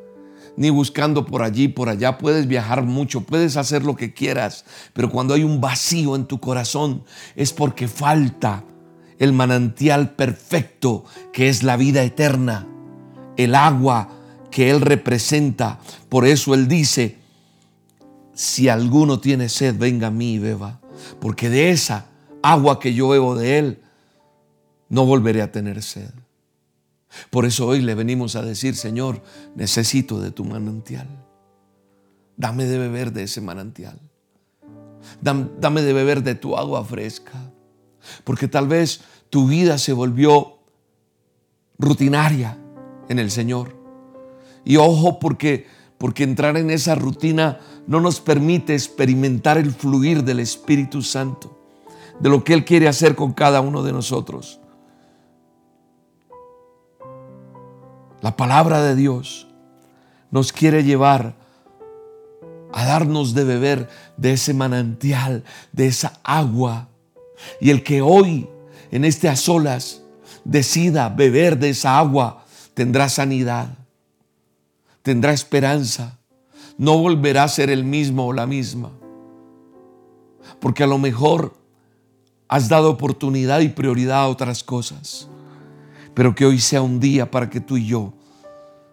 [0.56, 2.18] ni buscando por allí, por allá.
[2.18, 6.38] Puedes viajar mucho, puedes hacer lo que quieras, pero cuando hay un vacío en tu
[6.38, 8.64] corazón es porque falta
[9.18, 12.66] el manantial perfecto que es la vida eterna,
[13.36, 14.23] el agua
[14.54, 15.80] que Él representa.
[16.08, 17.16] Por eso Él dice,
[18.34, 20.80] si alguno tiene sed, venga a mí y beba,
[21.20, 22.06] porque de esa
[22.40, 23.82] agua que yo bebo de Él,
[24.88, 26.12] no volveré a tener sed.
[27.30, 29.22] Por eso hoy le venimos a decir, Señor,
[29.56, 31.08] necesito de tu manantial.
[32.36, 33.98] Dame de beber de ese manantial.
[35.20, 37.32] Dame de beber de tu agua fresca.
[38.22, 40.58] Porque tal vez tu vida se volvió
[41.76, 42.56] rutinaria
[43.08, 43.83] en el Señor.
[44.64, 45.66] Y ojo porque
[46.04, 51.58] porque entrar en esa rutina no nos permite experimentar el fluir del Espíritu Santo,
[52.20, 54.60] de lo que Él quiere hacer con cada uno de nosotros.
[58.20, 59.46] La palabra de Dios
[60.30, 61.36] nos quiere llevar
[62.72, 66.88] a darnos de beber de ese manantial, de esa agua.
[67.60, 68.48] Y el que hoy,
[68.90, 70.02] en este a solas,
[70.44, 73.78] decida beber de esa agua, tendrá sanidad,
[75.04, 76.18] tendrá esperanza,
[76.76, 78.90] no volverá a ser el mismo o la misma.
[80.58, 81.56] Porque a lo mejor
[82.48, 85.28] has dado oportunidad y prioridad a otras cosas
[86.14, 88.14] pero que hoy sea un día para que tú y yo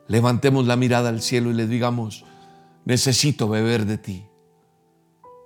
[0.08, 2.26] levantemos la mirada al cielo y le digamos,
[2.84, 4.26] necesito beber de ti.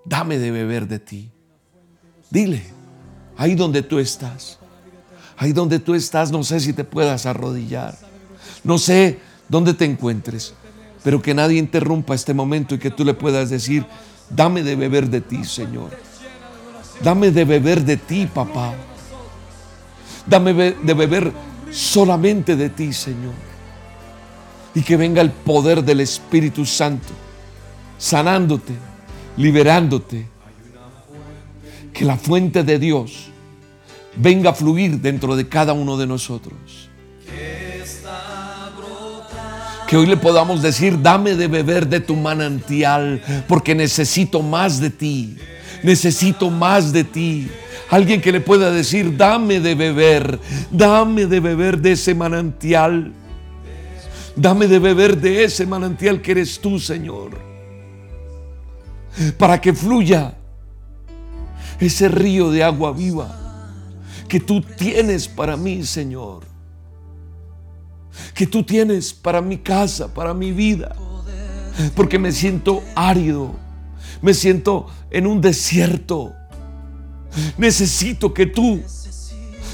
[0.06, 1.32] Dame de beber de ti.
[2.32, 2.64] Dile,
[3.38, 4.58] ahí donde tú estás,
[5.38, 7.98] ahí donde tú estás, no sé si te puedas arrodillar,
[8.64, 9.20] no sé
[9.50, 10.54] dónde te encuentres,
[11.04, 13.86] pero que nadie interrumpa este momento y que tú le puedas decir,
[14.30, 15.92] dame de beber de ti, Señor.
[17.04, 18.74] Dame de beber de ti, papá.
[20.26, 21.32] Dame de beber
[21.72, 23.34] solamente de ti, Señor.
[24.74, 27.14] Y que venga el poder del Espíritu Santo,
[27.98, 28.74] sanándote,
[29.38, 30.28] liberándote.
[31.94, 33.28] Que la fuente de Dios
[34.18, 36.85] venga a fluir dentro de cada uno de nosotros.
[39.88, 44.90] Que hoy le podamos decir, dame de beber de tu manantial, porque necesito más de
[44.90, 45.38] ti,
[45.84, 47.48] necesito más de ti.
[47.90, 50.40] Alguien que le pueda decir, dame de beber,
[50.72, 53.14] dame de beber de ese manantial.
[54.36, 57.40] Dame de beber de ese manantial que eres tú, Señor.
[59.38, 60.34] Para que fluya
[61.80, 63.46] ese río de agua viva
[64.28, 66.55] que tú tienes para mí, Señor.
[68.34, 70.96] Que tú tienes para mi casa, para mi vida.
[71.96, 73.56] Porque me siento árido.
[74.22, 76.34] Me siento en un desierto.
[77.58, 78.82] Necesito que tú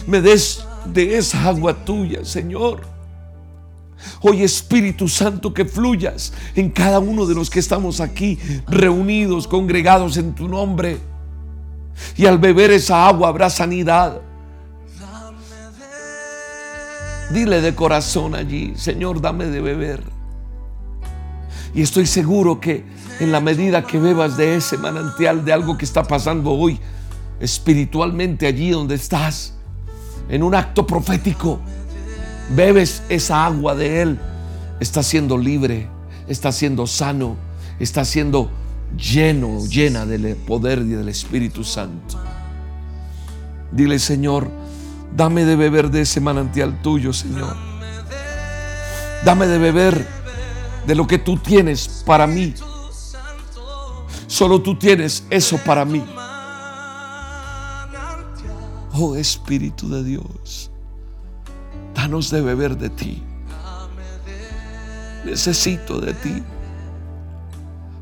[0.07, 2.81] me des de esa agua tuya, Señor.
[4.21, 10.17] Hoy Espíritu Santo que fluyas en cada uno de los que estamos aquí reunidos, congregados
[10.17, 10.97] en tu nombre.
[12.17, 14.21] Y al beber esa agua habrá sanidad.
[17.33, 20.03] Dile de corazón allí, Señor, dame de beber.
[21.73, 22.83] Y estoy seguro que
[23.19, 26.79] en la medida que bebas de ese manantial de algo que está pasando hoy,
[27.39, 29.53] espiritualmente allí donde estás,
[30.29, 31.59] en un acto profético,
[32.55, 34.19] bebes esa agua de Él,
[34.79, 35.87] estás siendo libre,
[36.27, 37.37] estás siendo sano,
[37.79, 38.49] estás siendo
[38.97, 42.19] lleno, llena del poder y del Espíritu Santo.
[43.71, 44.51] Dile, Señor,
[45.15, 47.55] dame de beber de ese manantial tuyo, Señor.
[49.23, 50.07] Dame de beber
[50.87, 52.53] de lo que tú tienes para mí.
[54.27, 56.03] Solo tú tienes eso para mí.
[58.93, 60.69] Oh Espíritu de Dios,
[61.95, 63.23] danos de beber de ti.
[65.25, 66.43] Necesito de ti.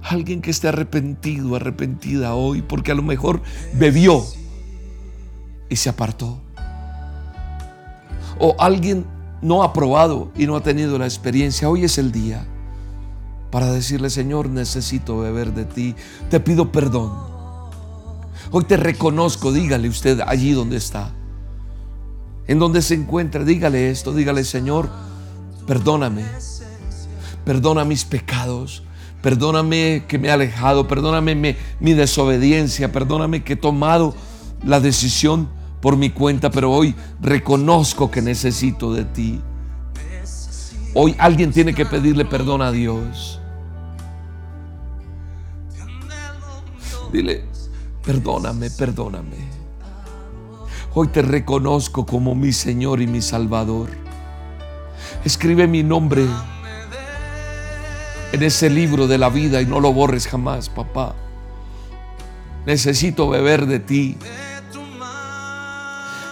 [0.01, 3.41] Alguien que esté arrepentido, arrepentida hoy, porque a lo mejor
[3.73, 4.23] bebió
[5.69, 6.41] y se apartó.
[8.39, 9.05] O alguien
[9.41, 11.69] no ha probado y no ha tenido la experiencia.
[11.69, 12.47] Hoy es el día
[13.51, 15.95] para decirle, Señor, necesito beber de ti.
[16.29, 17.29] Te pido perdón
[18.51, 21.11] Hoy te reconozco, dígale usted allí donde está.
[22.47, 24.89] En donde se encuentra, dígale esto, dígale Señor,
[25.67, 26.25] perdóname.
[27.45, 28.83] Perdona mis pecados.
[29.21, 30.87] Perdóname que me he alejado.
[30.87, 32.91] Perdóname mi, mi desobediencia.
[32.91, 34.15] Perdóname que he tomado
[34.63, 35.49] la decisión
[35.81, 39.41] por mi cuenta, pero hoy reconozco que necesito de ti.
[40.93, 43.39] Hoy alguien tiene que pedirle perdón a Dios.
[47.11, 47.49] Dile,
[48.09, 49.37] Perdóname, perdóname.
[50.95, 53.89] Hoy te reconozco como mi Señor y mi Salvador.
[55.23, 56.25] Escribe mi nombre
[58.31, 61.13] en ese libro de la vida y no lo borres jamás, papá.
[62.65, 64.17] Necesito beber de ti.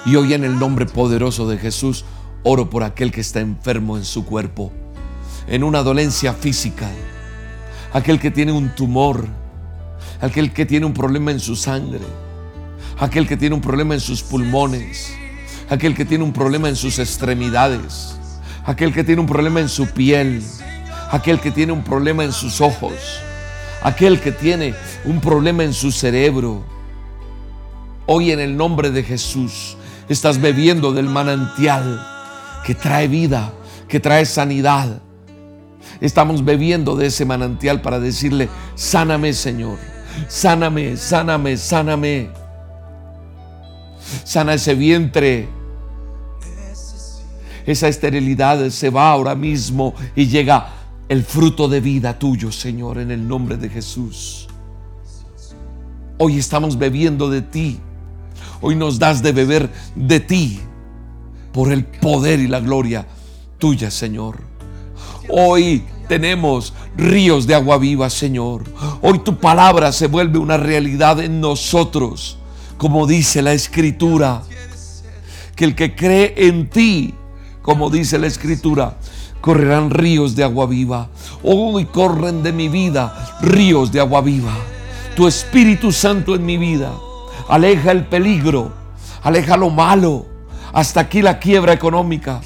[0.08, 2.06] Y hoy en el nombre poderoso de Jesús
[2.44, 4.72] oro por aquel que está enfermo en su cuerpo,
[5.50, 6.90] en una dolencia física,
[7.92, 9.28] aquel que tiene un tumor,
[10.22, 12.06] aquel que tiene un problema en su sangre,
[12.98, 15.14] aquel que tiene un problema en sus pulmones,
[15.70, 18.18] aquel que tiene un problema en sus extremidades,
[18.66, 20.42] aquel que tiene un problema en su piel,
[21.12, 22.94] aquel que tiene un problema en sus ojos,
[23.84, 26.64] aquel que tiene un problema en su cerebro.
[28.06, 29.76] Hoy en el nombre de Jesús
[30.10, 32.06] estás bebiendo del manantial
[32.66, 33.54] que trae vida,
[33.88, 35.02] que trae sanidad.
[36.02, 39.78] Estamos bebiendo de ese manantial para decirle, sáname Señor,
[40.28, 42.30] sáname, sáname, sáname.
[44.24, 45.50] Sana ese vientre.
[47.66, 50.70] Esa esterilidad se va ahora mismo y llega
[51.10, 54.48] el fruto de vida tuyo, Señor, en el nombre de Jesús.
[56.18, 57.80] Hoy estamos bebiendo de ti.
[58.62, 60.60] Hoy nos das de beber de ti
[61.54, 63.08] por el poder y la gloria
[63.58, 64.42] tuya, Señor.
[65.30, 68.64] Hoy tenemos ríos de agua viva, Señor.
[69.02, 72.38] Hoy tu palabra se vuelve una realidad en nosotros,
[72.78, 74.44] como dice la Escritura.
[75.56, 77.14] Que el que cree en ti,
[77.62, 78.98] como dice la Escritura,
[79.42, 81.10] correrán ríos de agua viva.
[81.44, 84.54] Hoy corren de mi vida ríos de agua viva.
[85.16, 86.92] Tu Espíritu Santo en mi vida
[87.48, 88.72] aleja el peligro,
[89.24, 90.26] aleja lo malo.
[90.74, 92.42] Hasta aquí la quiebra económica,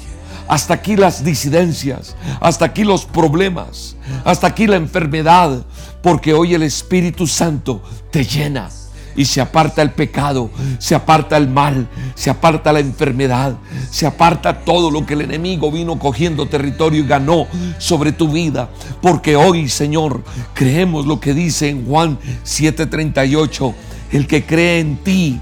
[0.48, 5.64] hasta aquí las disidencias, hasta aquí los problemas, hasta aquí la enfermedad,
[6.02, 8.70] porque hoy el Espíritu Santo te llena
[9.14, 13.56] y se aparta el pecado, se aparta el mal, se aparta la enfermedad,
[13.90, 17.46] se aparta todo lo que el enemigo vino cogiendo territorio y ganó
[17.78, 18.70] sobre tu vida.
[19.00, 20.22] Porque hoy, Señor,
[20.54, 23.74] creemos lo que dice en Juan 7:38,
[24.12, 25.40] el que cree en ti,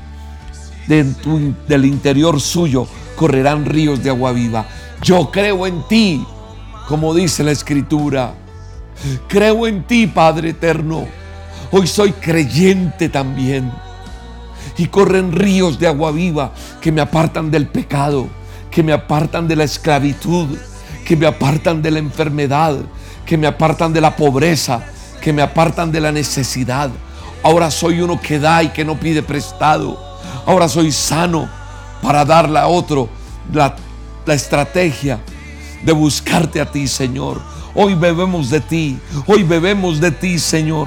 [0.87, 4.67] del interior suyo correrán ríos de agua viva.
[5.03, 6.25] Yo creo en ti,
[6.89, 8.35] como dice la escritura.
[9.29, 11.07] Creo en ti, Padre eterno.
[11.71, 13.71] Hoy soy creyente también.
[14.77, 18.29] Y corren ríos de agua viva que me apartan del pecado,
[18.71, 20.57] que me apartan de la esclavitud,
[21.05, 22.77] que me apartan de la enfermedad,
[23.27, 24.83] que me apartan de la pobreza,
[25.21, 26.91] que me apartan de la necesidad.
[27.43, 29.99] Ahora soy uno que da y que no pide prestado.
[30.47, 31.49] Ahora soy sano
[32.03, 33.09] para darle a otro
[33.53, 33.75] la,
[34.27, 35.19] estrategia
[35.83, 37.41] de buscarte a ti, Señor.
[37.75, 40.87] Hoy bebemos de ti, hoy bebemos de ti, Señor.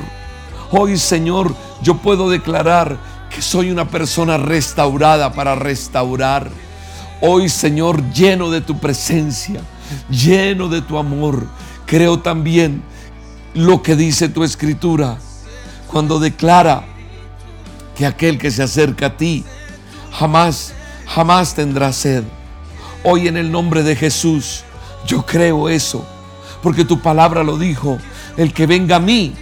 [0.72, 2.98] Hoy, Señor, yo puedo declarar
[3.30, 6.50] que soy una persona restaurada para restaurar.
[7.22, 9.62] Hoy, Señor, lleno de tu presencia,
[10.10, 11.46] lleno de tu amor.
[11.86, 12.82] Creo también
[13.54, 15.18] lo que dice tu escritura
[15.94, 16.84] cuando declara
[17.96, 19.46] que aquel que se acerca a ti
[20.12, 20.74] jamás,
[21.06, 22.24] jamás tendrá sed.
[23.04, 24.64] Hoy en el nombre de Jesús,
[25.06, 26.04] yo creo eso,
[26.64, 28.00] porque tu palabra lo dijo,
[28.38, 29.36] el que venga a mí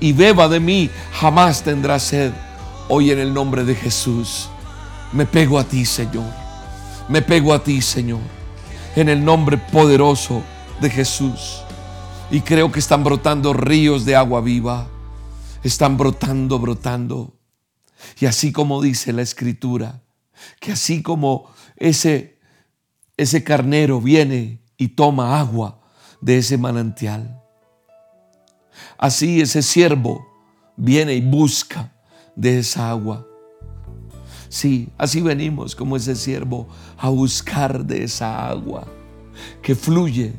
[0.00, 2.32] y beba de mí, jamás tendrá sed.
[2.88, 4.48] Hoy en el nombre de Jesús,
[5.12, 6.32] me pego a ti, Señor.
[7.08, 8.18] Me pego a ti, Señor.
[8.96, 10.42] En el nombre poderoso
[10.80, 11.62] de Jesús.
[12.28, 14.88] Y creo que están brotando ríos de agua viva.
[15.62, 17.38] Están brotando, brotando.
[18.18, 20.02] Y así como dice la escritura,
[20.58, 22.38] que así como ese,
[23.16, 25.80] ese carnero viene y toma agua
[26.20, 27.42] de ese manantial,
[28.96, 30.26] así ese siervo
[30.76, 31.92] viene y busca
[32.34, 33.26] de esa agua.
[34.48, 38.86] Sí, así venimos como ese siervo a buscar de esa agua
[39.62, 40.32] que fluye,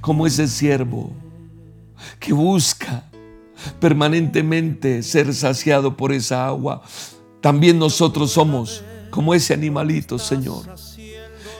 [0.00, 1.12] como ese siervo
[2.18, 3.11] que busca
[3.80, 6.82] permanentemente ser saciado por esa agua.
[7.40, 10.64] También nosotros somos como ese animalito, Señor,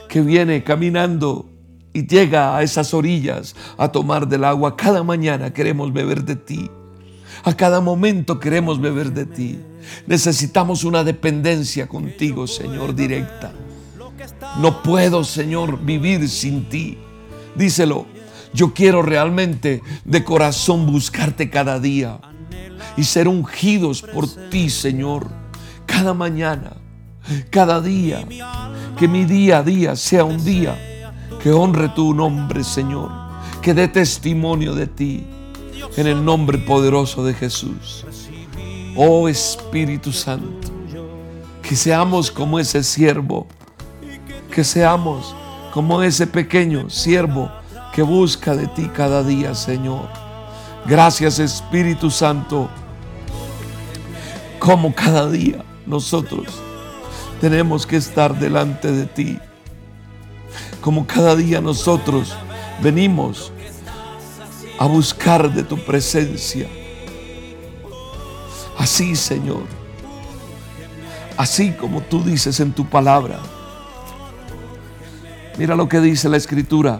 [0.09, 1.49] que viene caminando
[1.93, 4.75] y llega a esas orillas a tomar del agua.
[4.75, 6.69] Cada mañana queremos beber de ti.
[7.43, 9.59] A cada momento queremos beber de ti.
[10.07, 13.51] Necesitamos una dependencia contigo, Señor, directa.
[14.59, 16.97] No puedo, Señor, vivir sin ti.
[17.55, 18.05] Díselo,
[18.53, 22.19] yo quiero realmente de corazón buscarte cada día
[22.95, 25.27] y ser ungidos por ti, Señor,
[25.85, 26.77] cada mañana,
[27.49, 28.25] cada día.
[28.97, 30.77] Que mi día a día sea un día
[31.41, 33.09] que honre tu nombre, Señor,
[33.61, 35.25] que dé testimonio de ti
[35.97, 38.05] en el nombre poderoso de Jesús.
[38.95, 40.69] Oh Espíritu Santo,
[41.63, 43.47] que seamos como ese siervo,
[44.51, 45.35] que seamos
[45.73, 47.51] como ese pequeño siervo
[47.93, 50.09] que busca de ti cada día, Señor.
[50.85, 52.69] Gracias Espíritu Santo.
[54.59, 56.47] Como cada día nosotros
[57.39, 59.39] tenemos que estar delante de ti.
[60.81, 62.35] Como cada día nosotros
[62.81, 63.51] venimos
[64.79, 66.67] a buscar de tu presencia.
[68.77, 69.63] Así, Señor.
[71.37, 73.39] Así como tú dices en tu palabra.
[75.57, 76.99] Mira lo que dice la escritura.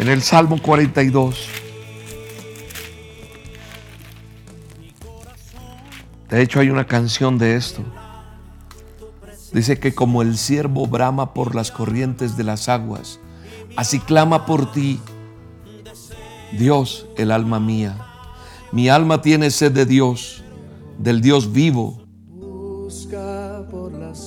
[0.00, 1.46] En el Salmo 42.
[6.30, 7.82] De hecho hay una canción de esto.
[9.52, 13.20] Dice que como el siervo brama por las corrientes de las aguas,
[13.76, 14.98] así clama por ti,
[16.52, 17.98] Dios, el alma mía.
[18.72, 20.42] Mi alma tiene sed de Dios,
[20.96, 22.02] del Dios vivo.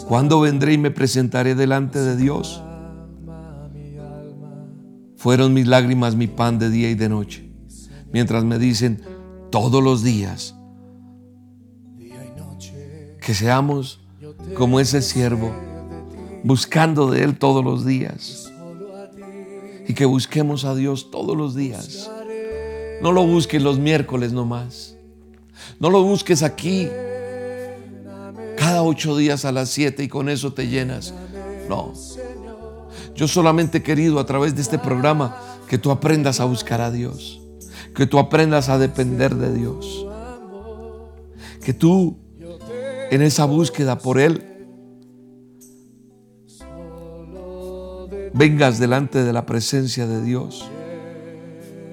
[0.08, 2.62] ¿Cuándo vendré y me presentaré delante de Dios?
[5.24, 7.50] Fueron mis lágrimas mi pan de día y de noche,
[8.12, 9.02] mientras me dicen
[9.52, 10.54] todos los días
[13.22, 14.02] que seamos
[14.54, 15.56] como ese siervo,
[16.44, 18.52] buscando de Él todos los días.
[19.88, 22.12] Y que busquemos a Dios todos los días.
[23.02, 24.98] No lo busques los miércoles nomás.
[25.80, 26.90] No lo busques aquí
[28.58, 31.14] cada ocho días a las siete y con eso te llenas.
[31.70, 31.94] No.
[33.16, 35.38] Yo solamente he querido a través de este programa
[35.68, 37.42] que tú aprendas a buscar a Dios.
[37.96, 40.06] Que tú aprendas a depender de Dios.
[41.64, 42.18] Que tú
[43.12, 44.44] en esa búsqueda por Él
[48.34, 50.68] vengas delante de la presencia de Dios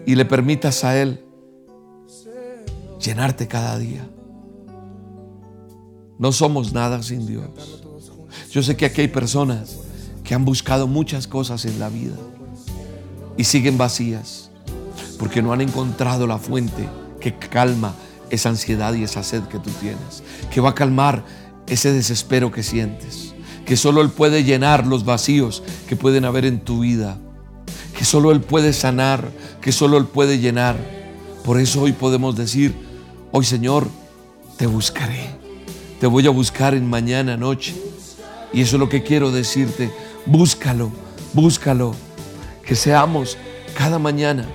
[0.07, 1.23] y le permitas a Él
[2.99, 4.09] llenarte cada día.
[6.19, 7.83] No somos nada sin Dios.
[8.51, 9.90] Yo sé que aquí hay personas
[10.31, 12.15] que han buscado muchas cosas en la vida
[13.37, 14.53] y siguen vacías
[15.19, 16.89] porque no han encontrado la fuente
[17.21, 17.97] que calma
[18.31, 20.23] esa ansiedad y esa sed que tú tienes,
[20.55, 21.25] que va a calmar
[21.67, 23.35] ese desespero que sientes
[23.67, 27.19] que solo Él puede llenar los vacíos que pueden haber en tu vida,
[27.99, 30.77] que solo Él puede sanar, que solo Él puede llenar.
[31.45, 32.73] Por eso hoy podemos decir,
[33.33, 33.89] hoy Señor,
[34.59, 35.27] te buscaré,
[35.99, 37.75] te voy a buscar en mañana, noche.
[38.53, 39.91] Y eso es lo que quiero decirte,
[40.27, 40.91] búscalo,
[41.33, 41.95] búscalo,
[42.65, 43.37] que seamos
[43.75, 44.47] cada mañana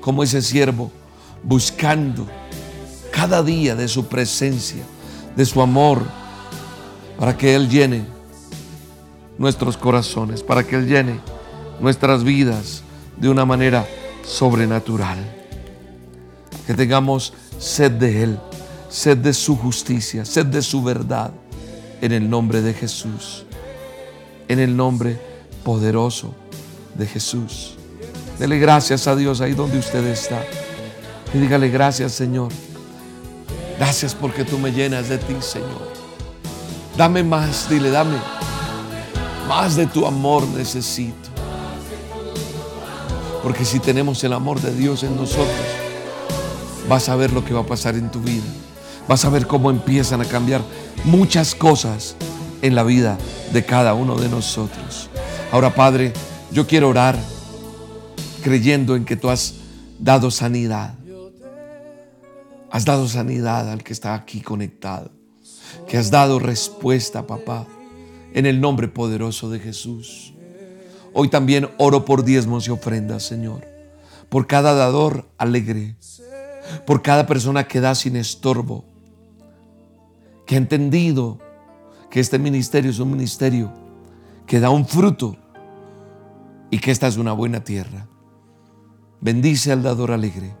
[0.00, 0.90] como ese siervo,
[1.42, 2.26] buscando
[3.10, 4.82] cada día de su presencia,
[5.36, 6.02] de su amor,
[7.18, 8.04] para que Él llene
[9.38, 11.20] nuestros corazones, para que Él llene
[11.80, 12.82] nuestras vidas
[13.16, 13.86] de una manera
[14.24, 15.18] sobrenatural.
[16.66, 18.38] Que tengamos sed de Él,
[18.88, 21.30] sed de su justicia, sed de su verdad,
[22.00, 23.46] en el nombre de Jesús,
[24.54, 25.20] en el nombre
[25.62, 26.34] poderoso
[26.94, 27.76] de Jesús.
[28.38, 30.42] Dele gracias a Dios ahí donde usted está.
[31.32, 32.50] Y dígale gracias Señor.
[33.78, 35.92] Gracias porque tú me llenas de ti, Señor.
[36.96, 38.16] Dame más, dile, dame
[39.48, 41.28] más de tu amor necesito.
[43.42, 45.66] Porque si tenemos el amor de Dios en nosotros,
[46.88, 48.44] vas a ver lo que va a pasar en tu vida.
[49.06, 50.62] Vas a ver cómo empiezan a cambiar
[51.04, 52.16] muchas cosas
[52.64, 53.18] en la vida
[53.52, 55.10] de cada uno de nosotros.
[55.52, 56.14] Ahora, Padre,
[56.50, 57.14] yo quiero orar
[58.42, 59.56] creyendo en que tú has
[59.98, 60.94] dado sanidad.
[62.70, 65.10] Has dado sanidad al que está aquí conectado.
[65.86, 67.66] Que has dado respuesta, papá
[68.32, 70.32] en el nombre poderoso de Jesús.
[71.12, 73.64] Hoy también oro por diezmos y ofrendas, Señor,
[74.30, 75.96] por cada dador alegre,
[76.86, 78.86] por cada persona que da sin estorbo,
[80.46, 81.38] que ha entendido
[82.14, 83.72] que este ministerio es un ministerio
[84.46, 85.36] que da un fruto
[86.70, 88.06] y que esta es una buena tierra.
[89.20, 90.54] Bendice al dador alegre.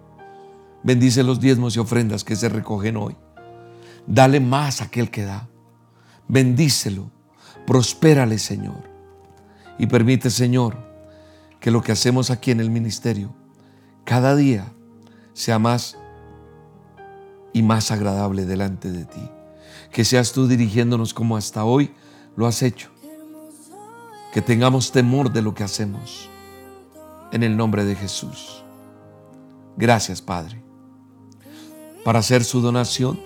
[0.82, 3.14] Bendice los diezmos y ofrendas que se recogen hoy.
[4.04, 5.48] Dale más a aquel que da.
[6.26, 7.12] Bendícelo
[7.68, 8.90] Prospérale, Señor.
[9.78, 10.76] Y permite, Señor,
[11.60, 13.32] que lo que hacemos aquí en el ministerio
[14.04, 14.72] cada día
[15.34, 15.96] sea más
[17.52, 19.30] y más agradable delante de ti.
[19.94, 21.94] Que seas tú dirigiéndonos como hasta hoy
[22.36, 22.90] lo has hecho.
[24.32, 26.28] Que tengamos temor de lo que hacemos.
[27.30, 28.64] En el nombre de Jesús.
[29.76, 30.60] Gracias, Padre.
[32.04, 33.20] Para hacer su donación,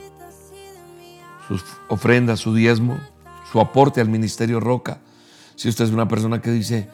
[1.49, 2.99] sus ofrendas, su diezmo,
[3.51, 5.01] su aporte al Ministerio Roca.
[5.57, 6.91] Si usted es una persona que dice,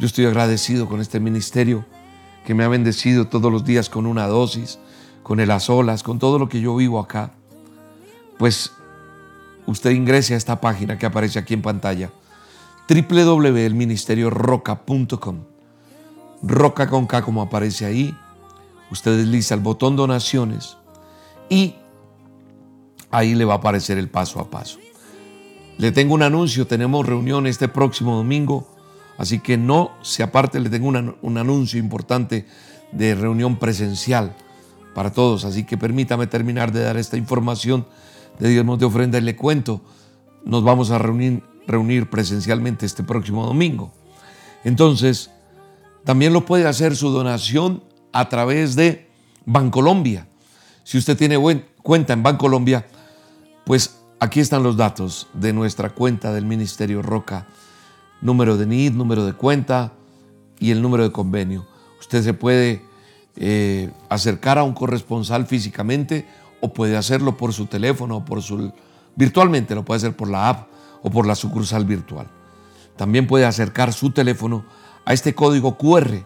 [0.00, 1.86] yo estoy agradecido con este ministerio
[2.44, 4.80] que me ha bendecido todos los días con una dosis,
[5.22, 7.34] con el a solas, con todo lo que yo vivo acá,
[8.36, 8.72] pues
[9.66, 12.10] usted ingrese a esta página que aparece aquí en pantalla
[12.88, 15.36] www.elministerioroca.com.
[16.42, 18.16] Roca con K como aparece ahí.
[18.90, 20.76] Usted desliza el botón donaciones
[21.48, 21.76] y
[23.10, 24.78] ahí le va a aparecer el paso a paso.
[25.78, 28.68] Le tengo un anuncio, tenemos reunión este próximo domingo,
[29.16, 32.46] así que no se aparte, le tengo un anuncio importante
[32.90, 34.36] de reunión presencial
[34.94, 37.86] para todos, así que permítame terminar de dar esta información
[38.38, 39.82] de Dios de ofrenda y le cuento,
[40.44, 43.92] nos vamos a reunir, reunir presencialmente este próximo domingo.
[44.64, 45.30] Entonces,
[46.04, 49.08] también lo puede hacer su donación a través de
[49.44, 50.26] Bancolombia.
[50.84, 51.38] Si usted tiene
[51.82, 52.86] cuenta en Bancolombia,
[53.64, 57.46] pues aquí están los datos de nuestra cuenta del Ministerio Roca.
[58.20, 59.92] Número de NID, número de cuenta
[60.58, 61.66] y el número de convenio.
[62.00, 62.84] Usted se puede
[63.36, 66.26] eh, acercar a un corresponsal físicamente
[66.62, 68.72] o puede hacerlo por su teléfono o por su
[69.16, 70.68] virtualmente, lo puede hacer por la app
[71.02, 72.28] o por la sucursal virtual.
[72.96, 74.64] También puede acercar su teléfono
[75.04, 76.24] a este código QR.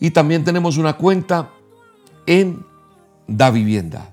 [0.00, 1.50] Y también tenemos una cuenta
[2.26, 2.66] en
[3.28, 4.12] Da Vivienda.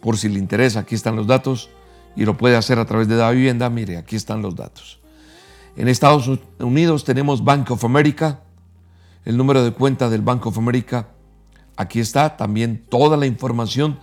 [0.00, 1.70] Por si le interesa, aquí están los datos
[2.16, 3.70] y lo puede hacer a través de Da Vivienda.
[3.70, 5.00] Mire, aquí están los datos.
[5.74, 8.40] En Estados Unidos tenemos Bank of America,
[9.24, 11.08] el número de cuenta del Bank of America.
[11.80, 13.98] Aquí está también toda la información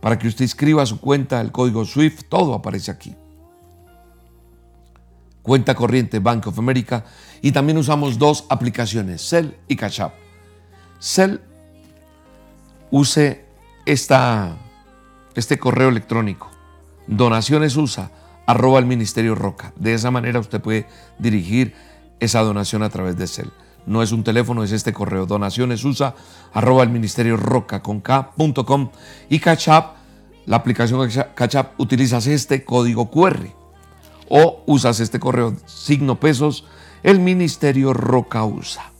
[0.00, 3.16] para que usted escriba su cuenta, el código SWIFT, todo aparece aquí
[5.42, 7.04] cuenta corriente Bank of America
[7.42, 10.14] y también usamos dos aplicaciones, Cell y Cash App.
[11.00, 11.38] Cell
[12.90, 13.44] use
[13.84, 14.56] esta,
[15.34, 16.50] este correo electrónico,
[17.06, 18.10] donaciones USA,
[18.46, 19.72] arroba el Ministerio Roca.
[19.76, 20.86] De esa manera usted puede
[21.18, 21.74] dirigir
[22.20, 23.48] esa donación a través de Cell.
[23.86, 26.14] No es un teléfono, es este correo, donaciones USA,
[26.52, 28.02] arroba Ministerio Roca con
[29.28, 29.96] y Cash App,
[30.46, 33.46] la aplicación Cash App utilizas este código QR
[34.28, 36.64] o usas este correo signo pesos,
[37.02, 38.90] el Ministerio Roca usa.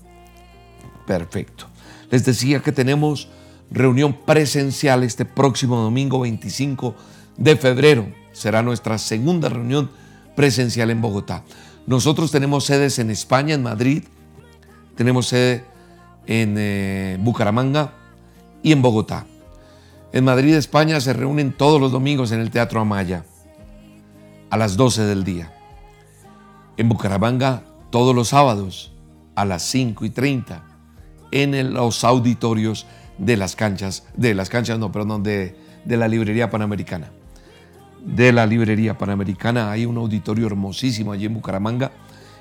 [1.06, 1.66] Perfecto.
[2.10, 3.28] Les decía que tenemos
[3.70, 6.94] reunión presencial este próximo domingo 25
[7.38, 8.06] de febrero.
[8.32, 9.90] Será nuestra segunda reunión
[10.36, 11.44] presencial en Bogotá.
[11.86, 14.04] Nosotros tenemos sedes en España, en Madrid,
[14.94, 15.64] tenemos sede
[16.26, 17.92] en eh, Bucaramanga
[18.62, 19.26] y en Bogotá.
[20.12, 23.24] En Madrid, España, se reúnen todos los domingos en el Teatro Amaya
[24.50, 25.52] a las 12 del día.
[26.76, 28.92] En Bucaramanga todos los sábados
[29.34, 30.62] a las 5 y 30
[31.30, 32.86] en los auditorios
[33.16, 37.10] de las canchas, de las canchas, no, perdón, de, de la librería panamericana.
[38.04, 41.92] De la librería panamericana hay un auditorio hermosísimo allí en Bucaramanga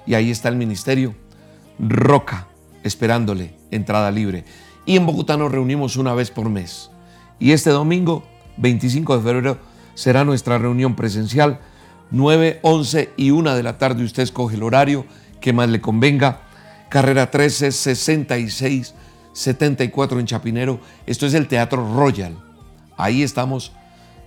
[0.06, 1.16] y ahí está el ministerio
[1.80, 2.48] Roca
[2.84, 4.46] esperándole entrada libre.
[4.86, 6.90] Y en Bogotá nos reunimos una vez por mes.
[7.40, 8.24] Y este domingo,
[8.58, 9.58] 25 de febrero,
[9.94, 11.60] será nuestra reunión presencial
[12.12, 14.04] 9, 11 y 1 de la tarde.
[14.04, 15.06] Usted escoge el horario
[15.40, 16.42] que más le convenga.
[16.90, 18.94] Carrera 13, 66,
[19.34, 20.80] 74 en Chapinero.
[21.06, 22.36] Esto es el Teatro Royal.
[22.98, 23.72] Ahí estamos.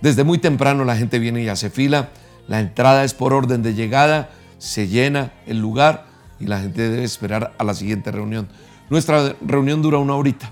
[0.01, 2.09] Desde muy temprano la gente viene y hace fila.
[2.47, 4.29] La entrada es por orden de llegada.
[4.57, 6.04] Se llena el lugar
[6.39, 8.47] y la gente debe esperar a la siguiente reunión.
[8.89, 10.51] Nuestra reunión dura una horita.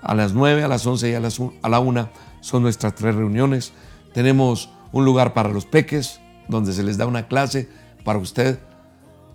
[0.00, 2.08] A las 9, a las 11 y a, las, a la 1
[2.40, 3.72] son nuestras tres reuniones.
[4.12, 7.68] Tenemos un lugar para los peques, donde se les da una clase
[8.04, 8.58] para usted,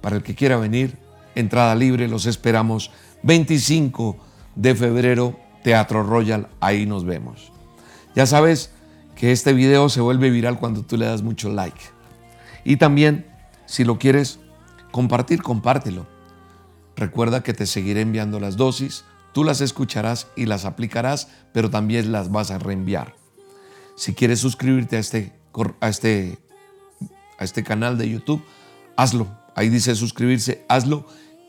[0.01, 0.97] para el que quiera venir.
[1.35, 2.91] Entrada libre, los esperamos.
[3.23, 4.17] 25
[4.55, 7.51] de febrero, Teatro Royal, ahí nos vemos.
[8.15, 8.71] Ya sabes
[9.15, 11.79] que este video se vuelve viral cuando tú le das mucho like.
[12.63, 13.25] Y también,
[13.65, 14.39] si lo quieres
[14.97, 16.07] compartir, compártelo.
[16.95, 22.11] Recuerda que te seguiré enviando las dosis, tú las escucharás y las aplicarás, pero también
[22.11, 23.13] las vas a reenviar.
[23.95, 25.33] Si quieres suscribirte a este,
[25.81, 26.39] a este
[27.37, 28.43] a este canal de YouTube,
[28.95, 29.27] hazlo.
[29.53, 31.05] Ahí dice suscribirse, hazlo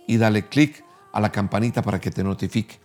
[0.07, 0.85] y dale clic
[1.15, 2.79] a la campanita para que te notifique.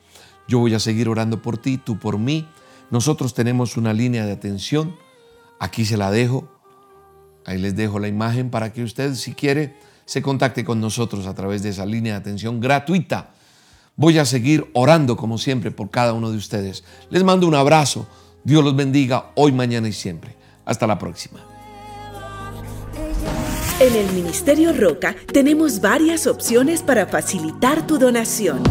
[0.47, 2.47] Yo voy a seguir orando por ti, tú por mí.
[2.89, 4.95] Nosotros tenemos una línea de atención.
[5.59, 6.47] Aquí se la dejo.
[7.45, 9.76] Ahí les dejo la imagen para que usted, si quiere,
[10.06, 13.32] se contacte con nosotros a través de esa línea de atención gratuita.
[13.95, 16.84] Voy a seguir orando como siempre por cada uno de ustedes.
[17.10, 18.08] Les mando un abrazo.
[18.43, 20.36] Dios los bendiga hoy, mañana y siempre.
[20.66, 21.39] Hasta la próxima.
[23.80, 28.62] En el Ministerio Roca tenemos varias opciones para facilitar tu donación.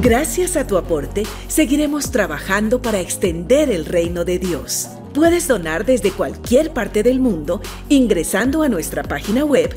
[0.00, 4.88] Gracias a tu aporte, seguiremos trabajando para extender el reino de Dios.
[5.12, 7.60] Puedes donar desde cualquier parte del mundo
[7.90, 9.76] ingresando a nuestra página web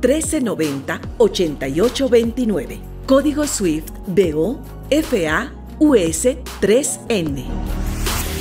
[0.00, 2.80] 1390 8829.
[3.06, 6.26] Código SWIFT BO FA US
[6.60, 7.44] 3N.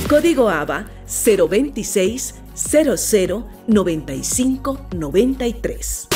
[0.10, 6.08] Código ABA 026 00 95 93.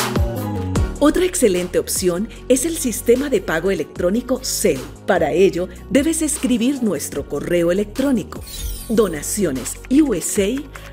[1.00, 4.80] Otra excelente opción es el sistema de pago electrónico CEL.
[5.08, 8.42] Para ello, debes escribir nuestro correo electrónico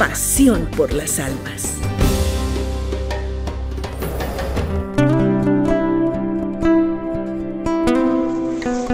[0.00, 1.74] pasión por las almas.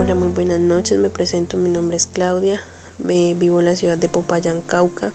[0.01, 0.99] Hola, muy buenas noches.
[0.99, 2.61] Me presento, mi nombre es Claudia.
[2.99, 5.13] vivo en la ciudad de Popayán, Cauca.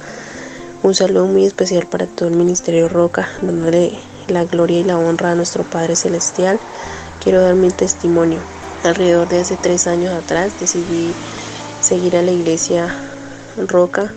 [0.82, 3.92] Un saludo muy especial para todo el Ministerio Roca, dándole
[4.30, 6.58] la gloria y la honra a nuestro Padre Celestial,
[7.22, 8.40] quiero dar mi testimonio.
[8.86, 11.12] Alrededor de hace tres años atrás decidí
[11.82, 12.96] seguir a la iglesia
[13.68, 14.14] Roca,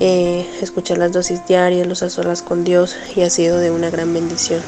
[0.00, 3.90] eh, escuchar las dosis diarias, los a solas con Dios y ha sido de una
[3.90, 4.60] gran bendición.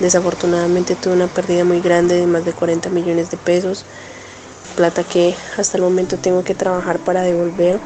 [0.00, 3.84] Desafortunadamente tuve una pérdida muy grande de más de 40 millones de pesos,
[4.76, 7.80] plata que hasta el momento tengo que trabajar para devolver.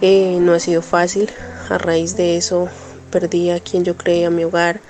[0.00, 1.30] Eh, no ha sido fácil,
[1.68, 2.68] a raíz de eso
[3.10, 4.80] perdí a quien yo creía mi hogar,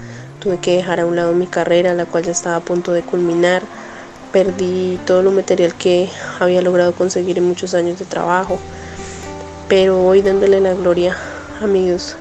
[0.41, 3.03] tuve que dejar a un lado mi carrera, la cual ya estaba a punto de
[3.03, 3.63] culminar,
[4.33, 6.09] perdí todo lo material que
[6.41, 8.59] había logrado conseguir en muchos años de trabajo,
[9.73, 11.17] pero hoy dándole la gloria
[11.59, 12.15] a mi Dios,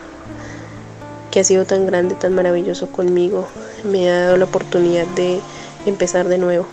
[1.32, 3.46] que ha sido tan grande, tan maravilloso conmigo,
[3.84, 5.42] me ha dado la oportunidad de
[5.86, 6.66] empezar de nuevo.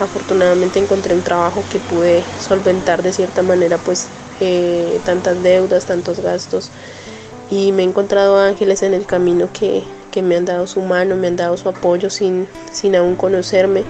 [0.00, 4.08] Afortunadamente encontré un trabajo que pude solventar de cierta manera pues
[4.40, 6.70] eh, tantas deudas, tantos gastos
[7.50, 9.84] y me he encontrado ángeles en el camino que,
[10.22, 13.84] me han dado su mano, me han dado su apoyo sin, sin aún conocerme.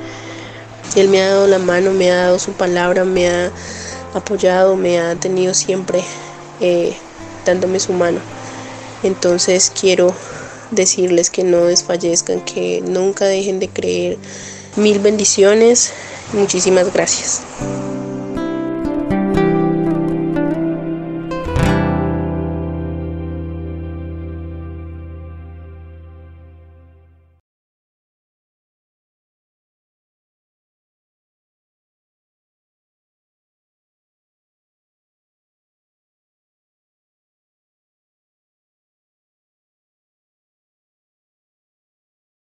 [0.97, 3.53] Él me ha dado la mano, me ha dado su palabra, me ha
[4.12, 6.03] apoyado, me ha tenido siempre
[6.63, 6.97] eh,
[7.45, 8.21] dándome su mano.
[9.03, 10.15] Entonces quiero
[10.71, 14.19] decirles que no desfallezcan, que nunca dejen de creer.
[14.77, 15.93] Mil bendiciones,
[16.33, 17.43] muchísimas gracias.